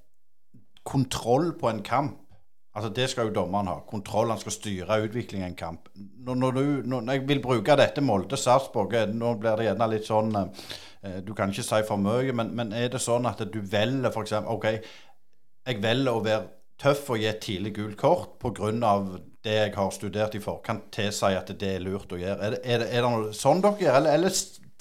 [0.88, 2.24] kontroll på en kamp
[2.78, 3.80] Altså Det skal jo dommeren ha.
[3.88, 4.28] Kontroll.
[4.30, 5.88] Han skal styre utviklingen i en kamp.
[5.96, 10.06] Når, når, du, når jeg vil bruke dette Molde-Sarpsborg, eh, nå blir det gjerne litt
[10.06, 10.36] sånn
[11.02, 14.10] Eh, du kan ikke si for mye, men, men er det sånn at du velger
[14.10, 14.34] f.eks.
[14.50, 14.66] OK,
[15.68, 18.70] jeg velger å være tøff å gi et tidlig gult kort pga.
[19.44, 22.38] det jeg har studert i forkant, tilsier at det er lurt å gjøre.
[22.38, 24.30] Er det, er det, er det noe sånn dere gjør, eller, eller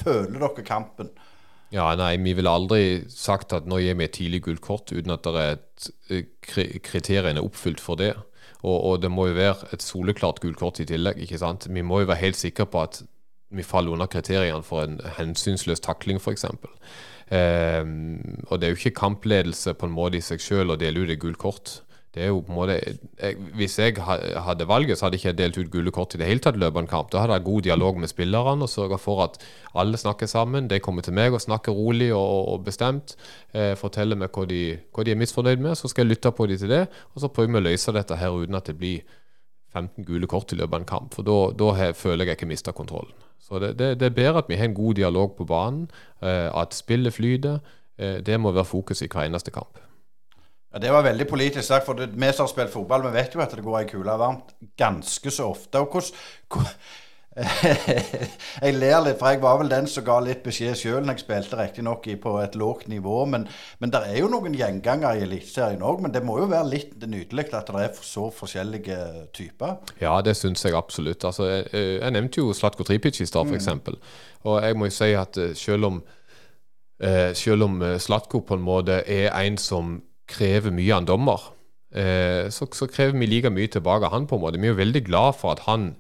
[0.04, 1.12] føler dere kampen?
[1.74, 5.12] Ja, nei, vi ville aldri sagt at nå gir vi et tidlig gult kort uten
[5.12, 8.14] at det er et, eh, kriteriene er oppfylt for det.
[8.64, 11.20] Og, og, det må jo være et soleklart gult kort i tillegg.
[11.22, 11.68] ikke sant?
[11.70, 13.02] Vi må jo være helt sikre på at
[13.52, 16.48] vi faller under kriteriene for en hensynsløs takling, f.eks.
[17.28, 17.84] Eh,
[18.48, 21.12] og det er jo ikke kampledelse på en måte i seg sjøl å dele ut
[21.12, 21.82] et gult kort.
[22.18, 22.76] Det er jo på en måte,
[23.22, 26.26] jeg, Hvis jeg hadde valget, så hadde jeg ikke delt ut gule kort i det
[26.26, 27.12] hele tatt løpende kamp.
[27.14, 29.38] Da hadde jeg god dialog med spillerne og sørga for at
[29.78, 30.70] alle snakker sammen.
[30.72, 33.14] De kommer til meg og snakker rolig og, og bestemt.
[33.54, 34.64] Eh, forteller meg hva de,
[34.96, 35.78] hva de, er misfornøyd med.
[35.78, 38.18] Så skal jeg lytte på dem til det, og så prøver vi å løse dette
[38.18, 39.06] her uten at det blir
[39.78, 41.14] 15 gule kort i løpet av en kamp.
[41.14, 43.14] For da føler jeg ikke mista kontrollen.
[43.38, 45.86] Så det, det, det, er bedre at vi har en god dialog på banen,
[46.26, 47.60] eh, at spillet flyter.
[47.98, 49.78] Eh, det må være fokus i hver eneste kamp.
[50.78, 53.42] Ja, Det var veldig politisk sagt, for vi som har spilt fotball, vi vet jo
[53.42, 55.80] at det går ei kule varmt ganske så ofte.
[55.80, 56.76] og hvordan
[58.62, 61.24] jeg ler litt, for jeg var vel den som ga litt beskjed sjøl når jeg
[61.24, 63.26] spilte riktignok på et lågt nivå.
[63.26, 63.48] Men,
[63.80, 66.02] men det er jo noen gjengangere i Eliteserien òg.
[66.06, 69.00] Men det må jo være litt nydelig at det er så forskjellige
[69.34, 69.78] typer.
[70.02, 71.26] Ja, det syns jeg absolutt.
[71.26, 73.70] Altså, jeg, jeg, nevnte jo Slatko Tripic i stad, f.eks.
[73.74, 73.98] Mm.
[74.46, 76.02] Og jeg må jo si at eh, selv om,
[77.02, 79.98] eh, selv om eh, Slatko på en måte er en som
[80.28, 81.46] krever mye av en dommer,
[82.54, 84.26] så, så krever vi like mye tilbake av han.
[84.28, 84.60] på en måte.
[84.60, 85.94] Vi er jo veldig glad for at han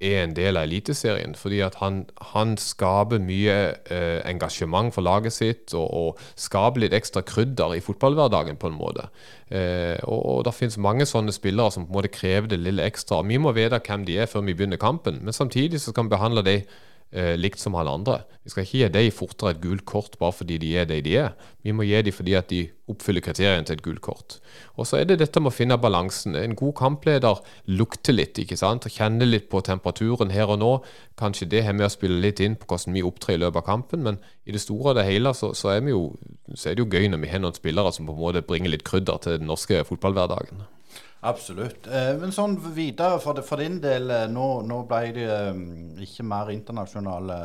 [0.00, 1.34] er en del av Eliteserien.
[1.38, 3.56] Fordi at han, han skaper mye
[3.92, 8.78] eh, engasjement for laget sitt, og, og, skaper litt ekstra krydder i fotballhverdagen, på en
[8.78, 9.08] måte.
[9.48, 12.84] Eh, og, og det finnes mange sånne spillere som på en måte krever det lille
[12.86, 13.22] ekstra.
[13.26, 16.16] Vi må vite hvem de er før vi begynner kampen, men samtidig så skal vi
[16.16, 16.82] behandle dem eh,
[17.12, 18.16] likt som alle andre.
[18.44, 21.16] Vi skal ikke gi dem fortere et gult kort bare fordi de er det de
[21.18, 21.32] er.
[21.64, 24.36] Vi må gi dem fordi at de oppfyller kriteriene til et gult kort.
[24.76, 26.36] Og så er det dette med å finne balansen.
[26.38, 28.86] En god kampleder lukter litt, ikke sant.
[28.92, 30.72] Kjenner litt på temperaturen her og nå.
[31.18, 33.66] Kanskje det har med å spille litt inn på hvordan vi opptrer i løpet av
[33.66, 36.12] kampen, men i det store og det hele så, så, er, jo,
[36.54, 38.74] så er det jo gøy når vi har noen spillere som på en måte bringer
[38.74, 40.66] litt krydder til den norske fotballhverdagen.
[41.26, 41.88] Absolutt.
[41.90, 45.62] Eh, men sånn videre for, for din del, eh, nå, nå, ble det eh,
[46.06, 47.38] ikke mer internasjonale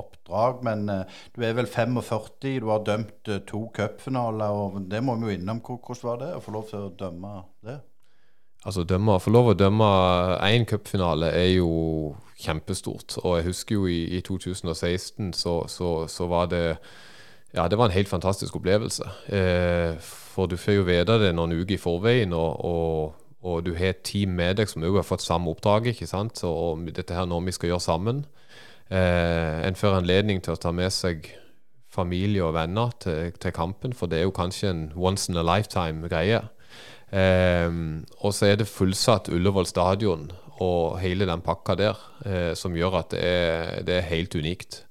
[0.00, 5.30] oppdrag, men du er vel 45, du har dømt to cupfinaler, og det må vi
[5.30, 5.62] jo innom.
[5.62, 7.36] Hvordan var det å få lov til å dømme
[7.68, 7.78] det?
[8.64, 9.86] Altså, dømme, Få lov å dømme
[10.44, 11.70] én cupfinale er jo
[12.40, 13.16] kjempestort.
[13.22, 16.64] Og jeg husker jo i, i 2016 så, så, så, var det
[17.54, 19.08] Ja, det var en helt fantastisk opplevelse.
[19.32, 23.72] Eh, for du får jo vite det noen uker i forveien, og, og og du
[23.76, 25.90] har et team med deg som òg har fått samme oppdrag.
[25.92, 26.42] ikke sant?
[26.44, 28.24] Og dette her noe vi skal gjøre sammen.
[28.90, 31.30] Eh, en får anledning til å ta med seg
[31.90, 35.46] familie og venner til, til, kampen, for det er jo kanskje en once in a
[35.46, 36.42] lifetime-greie.
[37.10, 37.70] Eh,
[38.20, 40.28] og så er det fullsatt Ullevål stadion
[40.60, 44.84] og hele den pakka der, eh, som gjør at det er, det er helt unikt.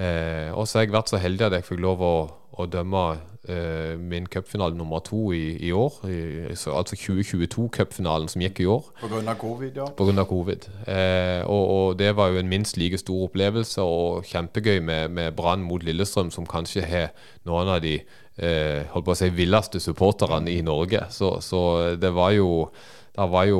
[0.00, 2.16] Eh, og så har jeg vært så heldig at jeg fikk lov å,
[2.56, 3.04] å dømme
[3.48, 5.98] eh, min cupfinale nummer to i, i år.
[6.08, 6.20] I,
[6.52, 8.88] altså 2022-cupfinalen som gikk i år.
[9.00, 9.34] Pga.
[9.40, 9.86] covid, ja.
[9.96, 10.68] På grunn av covid.
[10.86, 15.36] Eh, og, og, det var jo en minst like stor opplevelse og kjempegøy med, med
[15.36, 17.12] Brann mot Lillestrøm, som kanskje har
[17.48, 21.06] noen av de eh, holdt på å si villeste supporterne i Norge.
[21.10, 21.62] Så, så
[22.00, 22.68] det var jo
[23.12, 23.58] det var jo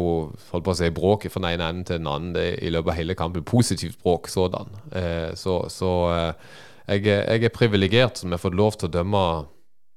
[0.48, 2.96] holdt på å si, bråk fra den ene enden til den andre i løpet av
[2.96, 3.44] hele kampen.
[3.44, 4.70] Positivt bråk sådan.
[4.96, 6.54] Eh, så, så eh,
[6.86, 9.24] jeg, jeg, er privilegert som har fått lov til å dømme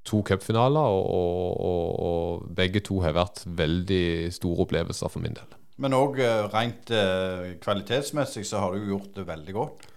[0.06, 5.58] to cupfinaler, og, og, og, begge to har vært veldig store opplevelser for min del.
[5.82, 9.88] Men òg eh, rent eh, kvalitetsmessig så har du gjort det veldig godt.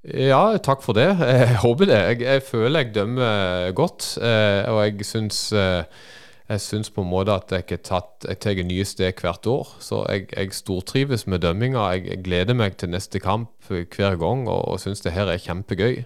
[0.00, 1.10] Ja, takk for det.
[1.20, 1.98] Jeg håper det.
[2.00, 5.42] Jeg, jeg føler jeg dømmer godt, eh, og jeg syns
[6.50, 9.68] jeg syns på en måte at jeg, tatt, jeg tar nye steg hvert år.
[9.82, 11.84] Så jeg, jeg stortrives med dømminga.
[11.94, 15.38] Jeg, jeg, gleder meg til neste kamp hver gang og, og syns det her er
[15.38, 16.00] kjempegøy.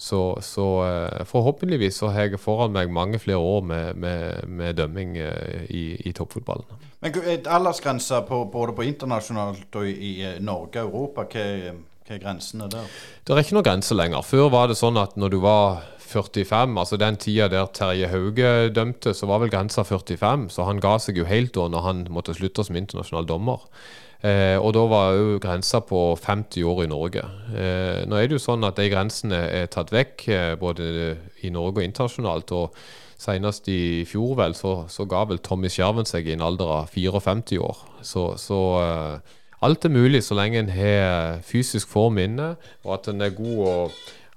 [0.00, 4.80] Så, så uh, forhåpentligvis så har jeg foran meg mange flere år med, med, med
[4.80, 6.88] dømming uh, i, i, toppfotballen.
[7.04, 11.76] Men Aldersgrensa både på internasjonalt og i, i eh, Norge og Europa, hva,
[12.08, 12.88] hva er grensene der?
[13.24, 14.24] Det er ikke noen grense lenger.
[14.24, 18.68] Før var det sånn at når du var 45, altså den tida der Terje Hauge
[18.74, 22.04] dømte, så var vel grensa 45, så han ga seg jo helt da når han
[22.12, 23.66] måtte slutte som internasjonal dommer.
[24.20, 27.22] Eh, og da var jo grensa på 50 år i Norge.
[27.56, 30.90] Eh, nå er det jo sånn at de grensene er tatt vekk, eh, både
[31.46, 32.52] i Norge og internasjonalt.
[32.52, 32.76] og
[33.20, 36.94] Senest i fjor vel, så, så ga vel Tommy Skjerven seg i en alder av
[36.94, 37.82] 54 år.
[38.00, 42.54] Så, så eh, alt er mulig så lenge en har fysisk form inne,
[42.84, 43.74] og at en er god å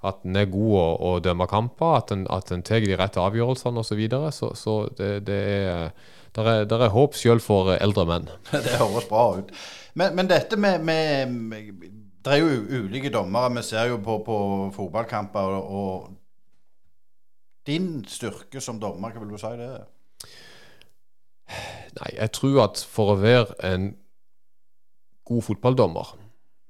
[0.04, 3.20] at en er god å, å dømme kamper, at en, at en tar de rette
[3.20, 3.88] avgjørelsene osv.
[3.88, 4.32] Så, videre.
[4.32, 5.94] så Så det, det er,
[6.36, 8.28] der er, der er håp selv for eldre menn.
[8.52, 9.54] Det høres bra ut.
[9.94, 11.72] Men, men dette med, med,
[12.24, 13.52] Det er jo ulike dommere.
[13.54, 14.38] Vi ser jo på, på
[14.74, 15.56] fotballkamper.
[15.58, 16.20] Og, og,
[17.66, 19.86] din styrke som dommer, hva vil du si det er?
[21.94, 23.86] Nei, jeg tror at for å være en
[25.24, 26.10] god fotballdommer,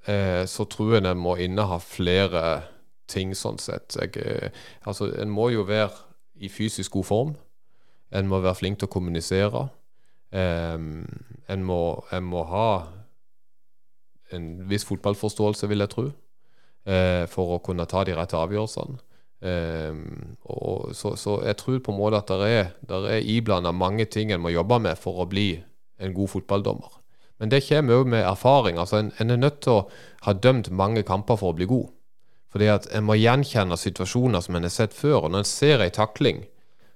[0.06, 2.44] eh, så tror jeg en må inneha flere
[3.10, 3.96] ting sånn sett.
[4.00, 4.50] Jeg, eh,
[4.88, 5.92] altså, en må jo være
[6.40, 7.32] i fysisk god form.
[8.14, 9.68] En må være flink til å kommunisere.
[10.34, 11.04] Um,
[11.48, 11.80] en, må,
[12.12, 12.68] en, må, ha
[14.34, 18.98] en viss fotballforståelse, vil jeg tro, uh, for å kunne ta de rette avgjørelsene.
[19.44, 23.74] Um, og så, så, jeg tror på en måte at det er, der er iblanda
[23.76, 25.48] mange ting en må jobbe med for å bli
[26.00, 27.00] en god fotballdommer.
[27.42, 28.78] Men det kommer òg med erfaring.
[28.78, 29.88] altså en, en er nødt til å
[30.24, 31.90] ha dømt mange kamper for å bli god.
[32.54, 35.24] Fordi at en må gjenkjenne situasjoner som en har sett før.
[35.24, 36.44] Og når en ser ei takling,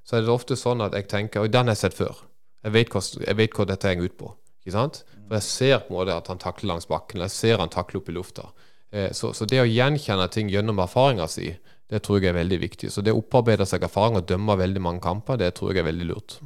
[0.06, 2.20] så er det ofte sånn at jeg tenker Oi, den har jeg sett før.
[2.62, 4.30] Jeg vet hva, jeg vet hva dette henger ut på.
[4.62, 5.00] Ikke sant?
[5.26, 7.24] For jeg ser på en måte at han takler langs bakken.
[7.26, 8.46] Jeg ser han takle opp i lufta.
[8.90, 11.50] Eh, så, så, det å gjenkjenne ting gjennom erfaringa si,
[11.90, 12.92] det tror jeg er veldig viktig.
[12.94, 15.88] Så det å opparbeide seg erfaring og dømme veldig mange kamper, det tror jeg er
[15.88, 16.38] veldig lurt.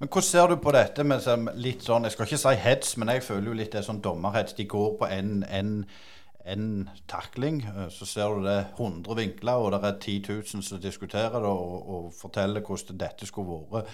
[0.00, 1.24] Men hvordan ser du på dette med
[1.60, 4.56] litt sånn, jeg skal ikke si hets, men jeg føler jo litt det sånn dommerhets.
[4.58, 5.72] De går på en, en
[6.46, 10.82] en takling, eh, så ser du det 100 vinkler, og det er 10 000 som
[10.82, 13.90] diskuterer det og, og forteller hvordan dette skulle vært.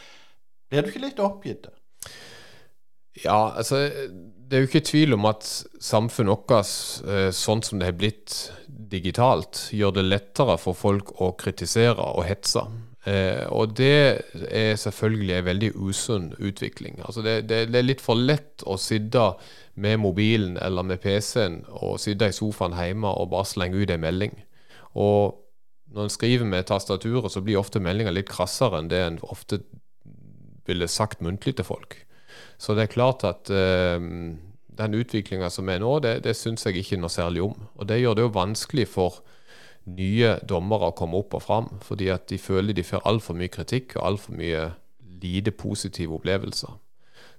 [0.72, 1.68] Blir du ikke litt oppgitt?
[3.20, 5.44] Ja, altså Det er jo ikke tvil om at
[5.80, 6.70] samfunnet vårt,
[7.08, 8.36] eh, sånn som det har blitt
[8.68, 12.64] digitalt, gjør det lettere for folk å kritisere og hetse.
[13.04, 17.00] Eh, og det er selvfølgelig en veldig usunn utvikling.
[17.02, 19.32] Altså det, det, det, er litt for lett å sitte
[19.74, 24.04] med mobilen eller med PC-en og sitte i sofaen hjemme og bare slenge ut en
[24.04, 24.36] melding.
[24.94, 25.40] Og
[25.92, 29.60] når en skriver med tastaturet, så blir ofte meldinga litt krassere enn det en ofte
[30.68, 31.98] ville sagt muntlig til folk.
[32.60, 33.98] Så det er klart at eh,
[34.78, 37.56] den utviklinga som er nå, det, det syns jeg ikke noe særlig om.
[37.76, 39.18] Og det gjør det jo vanskelig for
[39.86, 43.96] nye dommere komme opp og fram, fordi at de føler de får altfor mye kritikk
[43.96, 44.70] og altfor mye
[45.22, 46.78] lite positive opplevelser.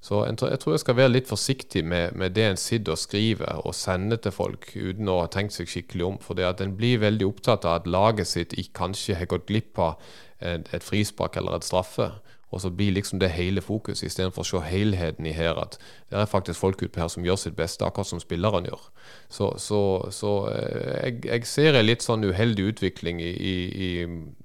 [0.04, 3.62] Så jeg tror jeg skal være litt forsiktig med, med det en sitter og skriver
[3.64, 6.18] og sender til folk uten å ha tenkt seg skikkelig om.
[6.20, 9.96] For at en blir veldig opptatt av at laget sitt kanskje har gått glipp av
[10.44, 12.10] et, et frispark eller et straffe.
[12.54, 15.58] Og så blir liksom det hele fokus, istedenfor å se helheten i her.
[15.60, 15.80] At
[16.10, 18.88] det er faktisk folk ute her som gjør sitt beste, akkurat som spillerne gjør.
[19.30, 19.82] Så, så,
[20.14, 23.56] så eh, jeg, jeg, ser en litt sånn uheldig utvikling i, i,
[23.90, 23.92] i,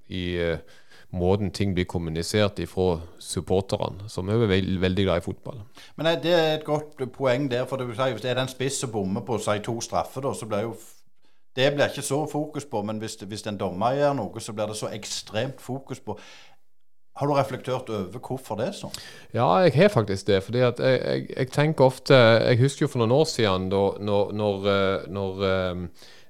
[0.09, 0.76] i eh,
[1.11, 5.64] måten ting blir kommunisert fra supporterne, som er veldig, veldig glad i fotball.
[5.96, 7.66] Men Det er et godt poeng der.
[7.66, 10.46] for det, Hvis det er den spiss som bommer på si to straffer, da, så
[10.46, 10.76] blir jo
[11.56, 12.82] det blir ikke så fokus på.
[12.82, 16.18] Men hvis, hvis en dommer gjør noe, så blir det så ekstremt fokus på.
[17.18, 18.94] Har du reflektert over hvorfor det er sånn?
[19.34, 20.38] Ja, jeg har faktisk det.
[20.46, 24.32] fordi jeg, jeg, jeg, tenker ofte Jeg husker jo for noen år siden da når,
[24.38, 25.84] når, eh, når eh,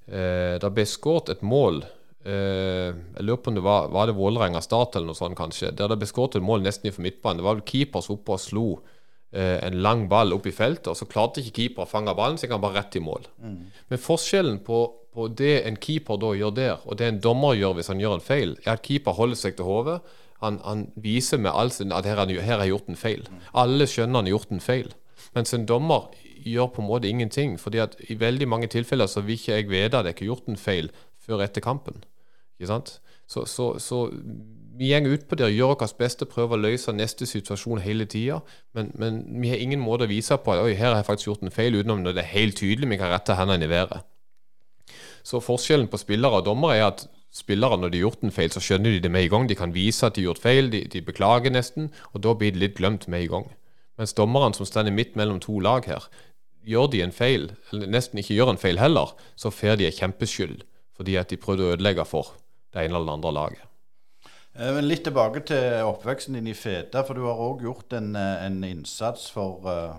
[0.08, 1.82] eh, det ble skåret et mål
[2.24, 5.72] eh, jeg lurer på om det var, var det Vålerenga Start eller noe sånt, kanskje.
[5.76, 7.42] Der det ble skåret et mål nesten innenfor midtbanen.
[7.42, 10.98] Det var vel keepers oppe og slo uh, en lang ball opp i feltet, og
[10.98, 13.28] så klarte ikke keeper å fange ballen, så gikk han bare rett i mål.
[13.42, 13.58] Mm.
[13.90, 14.80] Men forskjellen på,
[15.14, 18.18] på, det en keeper da gjør der, og det en dommer gjør hvis han gjør
[18.18, 20.00] en feil, er at keeper holder seg til hodet.
[20.44, 23.26] Han, han viser med all sin at her har jeg gjort en feil.
[23.54, 24.92] Alle skjønner han har gjort en feil.
[25.34, 26.12] Mens en dommer
[26.46, 27.58] gjør på en måte ingenting.
[27.58, 30.34] fordi at i veldig mange tilfeller så vil ikke jeg vite at jeg ikke har
[30.34, 32.04] gjort en feil før etter kampen.
[32.58, 33.00] Ikke sant?
[33.26, 34.06] Så, så, så
[34.78, 38.06] vi går ut på det og gjør vårt beste, prøver å løse neste situasjon hele
[38.06, 38.38] tida.
[38.74, 41.32] Men, men, vi har ingen måte å vise på at Oi, her har jeg faktisk
[41.32, 44.06] gjort en feil, utenom når det er helt tydelig vi kan rette hendene i været.
[45.26, 47.04] Så forskjellen på spillere og dommere er at
[47.34, 49.48] spillere, når de har gjort en feil, så skjønner de det med i gang.
[49.48, 52.54] De kan vise at de har gjort feil, de, de beklager nesten, og da blir
[52.54, 53.46] det litt glemt med i gang.
[53.98, 56.08] Mens dommerne som står midt mellom to lag her,
[56.68, 60.00] gjør de en feil, eller nesten ikke gjør en feil heller, så får de en
[60.02, 60.64] kjempeskyld
[60.98, 62.32] fordi at de prøvde å ødelegge for
[62.74, 63.68] det ene eller andre laget.
[64.58, 68.14] Eh, men Litt tilbake til oppveksten din i Feda, for du har òg gjort en,
[68.18, 69.94] eh, en, innsats for, eh,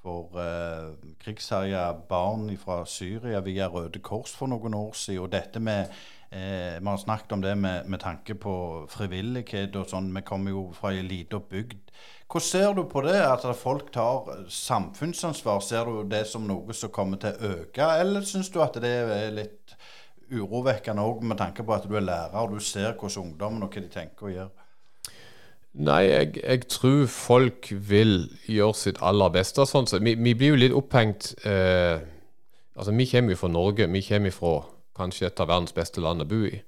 [0.00, 5.22] for uh, krigsherja barn fra Syria via Røde Kors for noen år siden.
[5.24, 5.92] Og dette med
[6.34, 8.54] eh, Vi har snakket om det med, med, tanke på
[8.90, 10.10] frivillighet og sånn.
[10.16, 11.94] Vi kommer jo fra ei lita bygd.
[12.28, 15.60] Hvordan ser du på det, at folk tar samfunnsansvar?
[15.62, 18.94] Ser du det som noe som kommer til å øke, eller syns du at det
[19.04, 19.76] er litt
[20.34, 23.74] urovekkende òg med tanke på at du er lærer og du ser hvordan ungdommen og
[23.74, 24.52] hva de tenker og gjør?
[25.74, 29.64] Nei, jeg, jeg, tror folk vil gjøre sitt aller beste.
[29.66, 29.88] Sånn.
[29.90, 31.98] Så vi, vi, blir jo litt opphengt eh,
[32.74, 33.86] Altså, Vi kommer jo fra Norge.
[33.90, 34.54] Vi kommer fra
[34.96, 36.60] kanskje et av verdens beste land å bo i.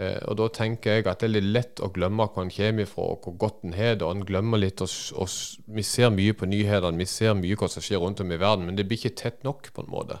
[0.00, 2.88] Eh, og Da tenker jeg at det er litt lett å glemme hvor en kommer
[2.88, 4.06] fra og hvor godt en har det.
[4.06, 5.28] og en glemmer litt, og, og,
[5.66, 8.66] Vi ser mye på nyhetene, vi ser mye hva som skjer rundt om i verden,
[8.66, 9.72] men det blir ikke tett nok.
[9.74, 10.20] på en måte.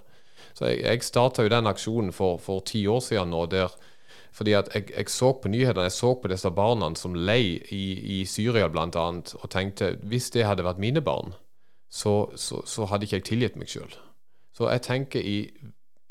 [0.54, 3.46] Så Jeg, jeg starta den aksjonen for, for ti år siden nå.
[3.46, 3.70] der
[4.32, 8.20] fordi at jeg, jeg, så på nyhetene, jeg så på disse barna som lei i,
[8.20, 8.88] i Syria bl.a.
[8.88, 11.34] og tenkte hvis det hadde vært mine barn,
[11.92, 13.92] så, så, så hadde ikke jeg tilgitt meg sjøl.
[14.56, 15.36] Så jeg tenker i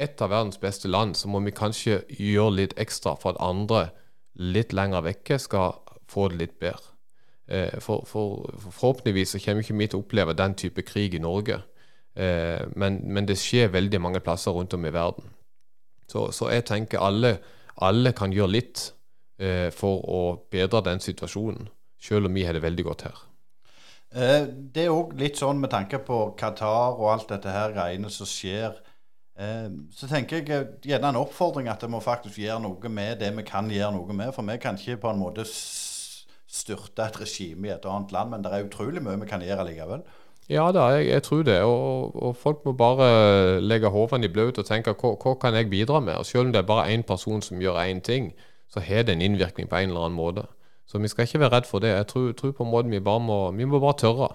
[0.02, 3.90] et av verdens beste land så må vi kanskje gjøre litt ekstra for at andre
[4.42, 5.78] litt lenger vekke skal
[6.10, 6.92] få det litt bedre.
[7.52, 11.18] Eh, for, for, for Forhåpentligvis så kommer ikke vi til å oppleve den type krig
[11.18, 11.60] i Norge.
[12.16, 15.28] Eh, men, men, det skjer veldig mange plasser rundt om i verden.
[16.12, 17.38] Så, så jeg tenker alle,
[17.84, 18.86] alle, kan gjøre litt
[19.40, 20.22] eh, for å
[20.52, 21.70] bedre den situasjonen,
[22.02, 23.28] selv om vi har det veldig godt her.
[24.12, 28.28] Det er òg litt sånn med tanke på Qatar og alt dette her greiene som
[28.28, 28.74] skjer.
[29.40, 33.32] Eh, så tenker jeg eh, gjerne en oppfordring at vi faktisk gjøre noe med det
[33.38, 34.34] vi kan gjøre noe med.
[34.36, 38.44] For vi kan ikke på en måte styrte et regime i et annet land, men
[38.44, 40.04] det er utrolig mye vi kan gjøre likevel.
[40.52, 41.62] Ja da, jeg, jeg tror det.
[41.64, 45.70] Og, og, folk må bare legge hodene i bløt og tenke hva, hva kan jeg
[45.72, 46.18] bidra med?
[46.20, 48.34] Og Selv om det er bare én person som gjør én ting,
[48.72, 50.46] så har det en innvirkning på en eller annen måte.
[50.88, 51.94] Så vi skal ikke være redd for det.
[51.96, 54.28] Jeg tror, tror på en måte vi bare må, vi må bare tørre.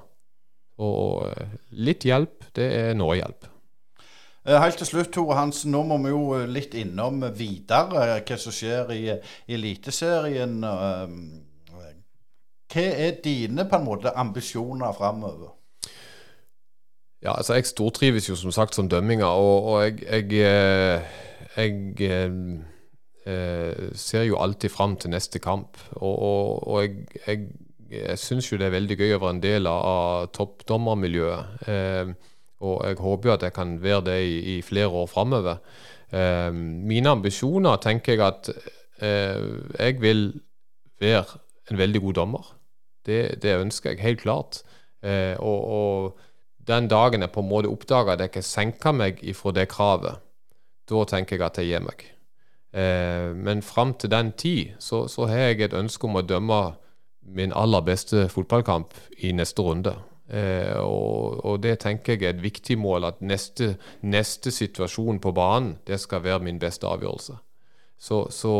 [0.81, 1.29] Og
[1.73, 3.45] litt hjelp, det er noe hjelp.
[3.45, 3.56] Eh,
[4.47, 8.55] helt til slutt, Tore Hansen, nå må vi jo eh, litt innom videre hva som
[8.55, 9.03] skjer i,
[9.57, 10.61] Eliteserien.
[10.63, 11.17] Eh,
[12.73, 15.53] hva er dine på en måte ambisjoner framover?
[17.25, 21.03] Ja, altså jeg stortrives jo som sagt som dømminger, og, og jeg, jeg, eh,
[21.57, 22.33] jeg, jeg
[23.27, 25.81] eh, ser jo alltid fram til neste kamp.
[25.97, 27.49] Og, og, og jeg, jeg,
[27.91, 31.67] jeg syns jo det er veldig gøy å være en del av toppdommermiljøet.
[31.67, 32.15] Eh,
[32.61, 35.59] og jeg håper jo at jeg kan være det i, i flere år framover.
[36.13, 38.51] Eh, mine ambisjoner tenker jeg at
[39.03, 39.43] eh,
[39.79, 40.31] jeg vil
[41.01, 41.41] være
[41.71, 42.53] en veldig god dommer.
[43.07, 44.63] Det, det ønsker jeg helt klart.
[45.03, 46.19] Eh, og, og
[46.67, 50.23] den dagen jeg på en måte oppdager at jeg ikke senker meg ifra det kravet,
[50.91, 52.07] da tenker jeg at jeg gir meg.
[52.77, 56.61] Eh, men fram til den tid så, så, har jeg et ønske om å dømme
[57.23, 59.95] min aller beste fotballkamp i neste runde.
[60.27, 65.33] Eh, og, og, det tenker jeg er et viktig mål, at neste, neste situasjon på
[65.33, 67.37] banen det skal være min beste avgjørelse.
[67.99, 68.57] Så, så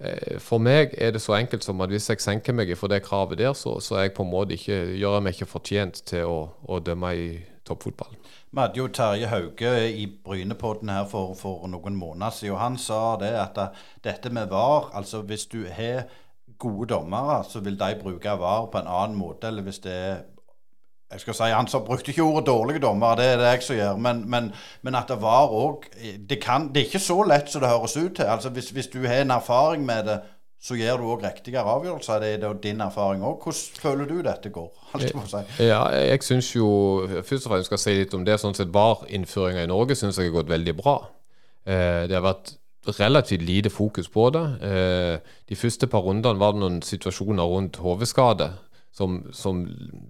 [0.00, 3.02] Eh, for meg er det så enkelt som at hvis jeg senker meg for det
[3.04, 7.10] kravet der, så, så jeg ikke, gjør jeg meg ikke fortjent til å, å dømme
[7.16, 7.26] i
[7.68, 8.16] toppfotball.
[8.50, 12.56] Vi hadde jo Terje Hauge i Brynepodden her for, for, noen måneder siden.
[12.56, 13.60] Han sa det at
[14.02, 16.08] dette med VAR altså Hvis du har
[16.58, 19.52] gode dommere, så vil de bruke VAR på en annen måte.
[19.52, 20.24] Eller hvis det er
[21.12, 23.76] jeg skal si, Han som brukte ikke ordet 'dårlige dommer', det er det jeg som
[23.76, 23.96] gjør.
[23.96, 24.52] Men, men,
[24.82, 28.16] men at det var òg det, det, er ikke så lett som det høres ut
[28.16, 28.24] til.
[28.24, 30.20] Altså Hvis, hvis du har en erfaring med det,
[30.62, 32.20] så gjør du òg riktigere avgjørelser.
[32.20, 33.42] Det er din erfaring òg.
[33.42, 34.70] Hvordan føler du dette går?
[35.00, 35.64] Si?
[35.64, 38.40] Ja, jeg syns jo Først og fremst skal jeg si litt om det.
[38.40, 40.96] Sånn sett VAR-innføringa i Norge syns jeg har gått veldig bra.
[41.66, 42.56] Eh, det har vært
[42.98, 44.46] relativt lite fokus på det.
[44.62, 48.52] Eh, de første par rundene var det noen situasjoner rundt hodeskade
[48.90, 49.62] som, som,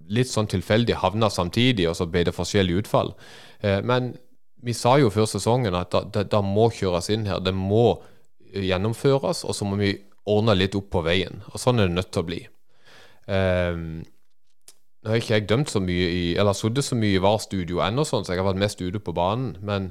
[0.09, 3.13] litt sånn tilfeldig havna samtidig, og så ble det forskjellig utfall.
[3.61, 4.13] Eh, men
[4.61, 7.41] vi sa jo før sesongen at det, må kjøres inn her.
[7.41, 8.01] Det må
[8.51, 9.95] gjennomføres, og så må vi
[10.29, 11.41] ordne litt opp på veien.
[11.51, 12.41] Og sånn er det nødt til å bli.
[13.25, 14.01] Um,
[15.01, 18.05] nå har ikke jeg dømt så mye i, eller sittet så mye i VAR-studio ennå,
[18.05, 19.55] sånn, så jeg har vært mest ute på banen.
[19.65, 19.89] Men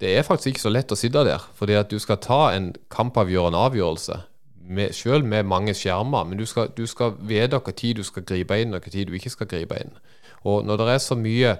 [0.00, 1.44] det er faktisk ikke så lett å sitte der.
[1.58, 4.22] Fordi at du skal ta en kampavgjørende avgjørelse,
[4.68, 6.24] med, selv med mange skjermer.
[6.24, 9.30] Men du skal, du hva tid du skal gripe inn, og hva tid du ikke
[9.30, 9.96] skal gripe inn.
[10.44, 11.56] Og når det er så mye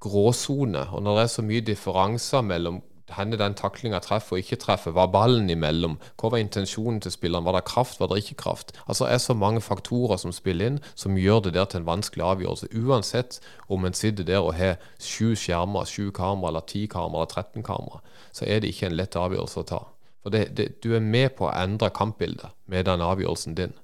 [0.00, 2.82] gråsone, og når det er så mye differanser mellom
[3.14, 4.90] hvor den taklinga treffer og ikke treffer.
[4.90, 5.98] Var ballen imellom?
[6.20, 7.44] Hva var intensjonen til spilleren?
[7.44, 8.72] Var det kraft, var det ikke kraft?
[8.88, 12.24] Altså er så mange faktorer som spiller inn, som gjør det der til en vanskelig
[12.24, 12.72] avgjørelse.
[12.74, 17.34] Uansett om en sitter der og har sju skjermer, sju kamera, eller ti kamera, eller
[17.34, 18.00] 13 kamera,
[18.32, 19.82] så er det ikke en lett avgjørelse å ta.
[20.24, 23.74] For det, det, du er med på å endre kampbildet med den avgjørelsen din.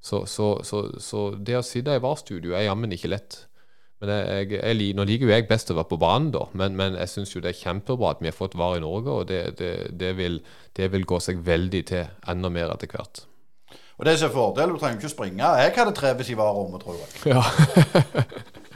[0.00, 3.42] Så, så, så, så det å sitte i VAR-studio er jammen ikke lett.
[4.00, 6.96] Men jeg, jeg, Nå liker jo jeg best å være på banen, da, men, men
[6.96, 9.12] jeg syns det er kjempebra at vi har fått VAR i Norge.
[9.12, 10.40] Og det, det, det, vil,
[10.78, 13.26] det, vil, gå seg veldig til enda mer etter hvert.
[14.00, 15.52] Og det som er fordelen, du trenger ikke å springe.
[15.60, 17.10] Jeg hadde trivdes i VAR-rommet, tror jeg.
[17.34, 17.44] Ja.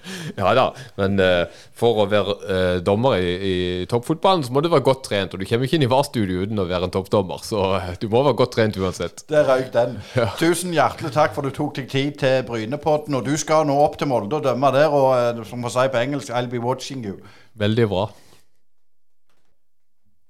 [0.40, 0.64] Ja da,
[0.98, 1.44] men uh,
[1.76, 3.54] for å være uh, dommer i, i,
[3.90, 5.34] toppfotballen, så må du være godt trent.
[5.34, 8.08] Og du kommer ikke inn i VAR-studio uten å være en toppdommer, så uh, du
[8.12, 9.24] må være godt trent uansett.
[9.30, 9.98] Der røyk den.
[10.18, 10.28] Ja.
[10.40, 13.16] Tusen hjertelig takk for du tok deg tid til Brynepodden.
[13.18, 16.02] Og du skal nå opp til Molde og dømme der, og som man sier på
[16.02, 17.18] engelsk, I'll be watching you.
[17.60, 18.08] Veldig bra.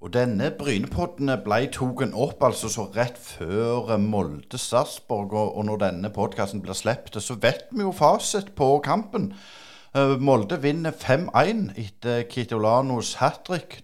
[0.05, 5.33] Og denne Brynepodden ble tatt opp altså så rett før Molde-Sarpsborg.
[5.33, 9.31] Og, og når denne podkasten blir sluppet, så vet vi jo fasit på kampen.
[9.97, 13.79] Eh, Molde vinner 5-1 etter Kitolanos hat trick.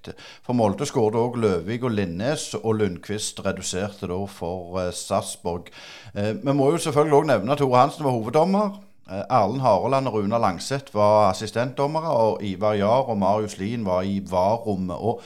[0.45, 5.73] For Molde skåret òg Løvik og Linnes, og Lundqvist reduserte da for uh, Sarpsborg.
[6.13, 8.81] Uh, vi må jo selvfølgelig òg nevne at Tore Hansen var hoveddommer.
[9.11, 14.21] Erlend Hareland og Runa Langseth var assistentdommere, og Ivar Jahr og Marius Lien var i
[14.21, 15.25] VAR-rommet.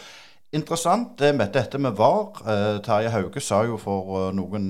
[0.54, 2.44] Interessant det med dette med VAR.
[2.86, 4.68] Terje Hauge sa jo for noen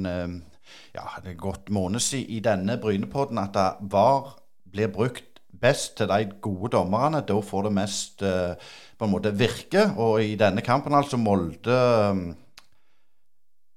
[0.94, 3.58] ja, det er godt måned siden i denne Brynepodden at
[3.92, 4.30] VAR
[4.72, 7.20] blir brukt best til de gode dommerne.
[7.28, 9.90] Da får det mest på en måte virke.
[10.00, 11.76] Og i denne kampen, altså Molde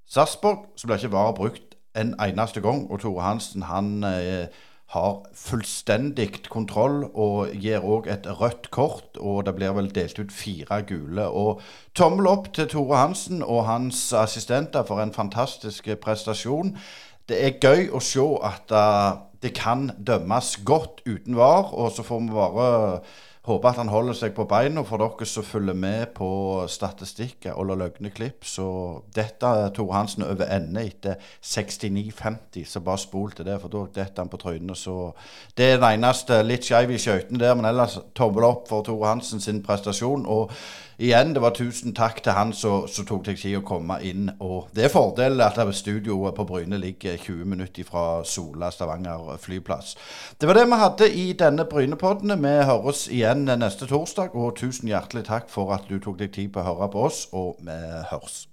[0.08, 2.86] Sarpsborg, så ble ikke VAR brukt en eneste gang.
[2.92, 4.48] Og Tore Hansen han uh,
[4.88, 9.20] har fullstendig kontroll og gir òg et rødt kort.
[9.20, 11.28] Og det blir vel delt ut fire gule.
[11.28, 11.62] Og
[11.96, 16.78] tommel opp til Tore Hansen og hans assistenter for en fantastisk prestasjon.
[17.28, 21.74] Det er gøy å se at uh, det kan dømmes godt uten VAR.
[21.76, 22.70] Og så får vi bare
[23.48, 26.30] håpe at han holder seg på beina for dere som følger med på
[26.72, 28.46] statistikker og løgne klipp.
[28.46, 28.68] Så
[29.16, 32.66] dette Tore Hansen over ende etter 69,50.
[32.68, 34.78] Så bare spol til det, for da detter han på trynet.
[34.78, 35.14] Så
[35.58, 39.14] det er den eneste litt skeiv i skøytene der, men ellers tommel opp for Tore
[39.14, 40.28] Hansen sin prestasjon.
[40.28, 40.52] og
[40.98, 44.32] igjen, det var tusen takk til han som tok seg tid å komme inn.
[44.44, 49.96] Og det er fordelen at studioet på Bryne ligger 20 minutter fra Sola Stavanger flyplass.
[50.42, 52.36] Det var det vi hadde i denne Brynepodden.
[52.44, 56.54] Vi høres igjen neste torsdag, og tusen hjertelig takk for at du tok deg tid
[56.54, 57.78] på å høre på oss, og vi
[58.12, 58.48] høres.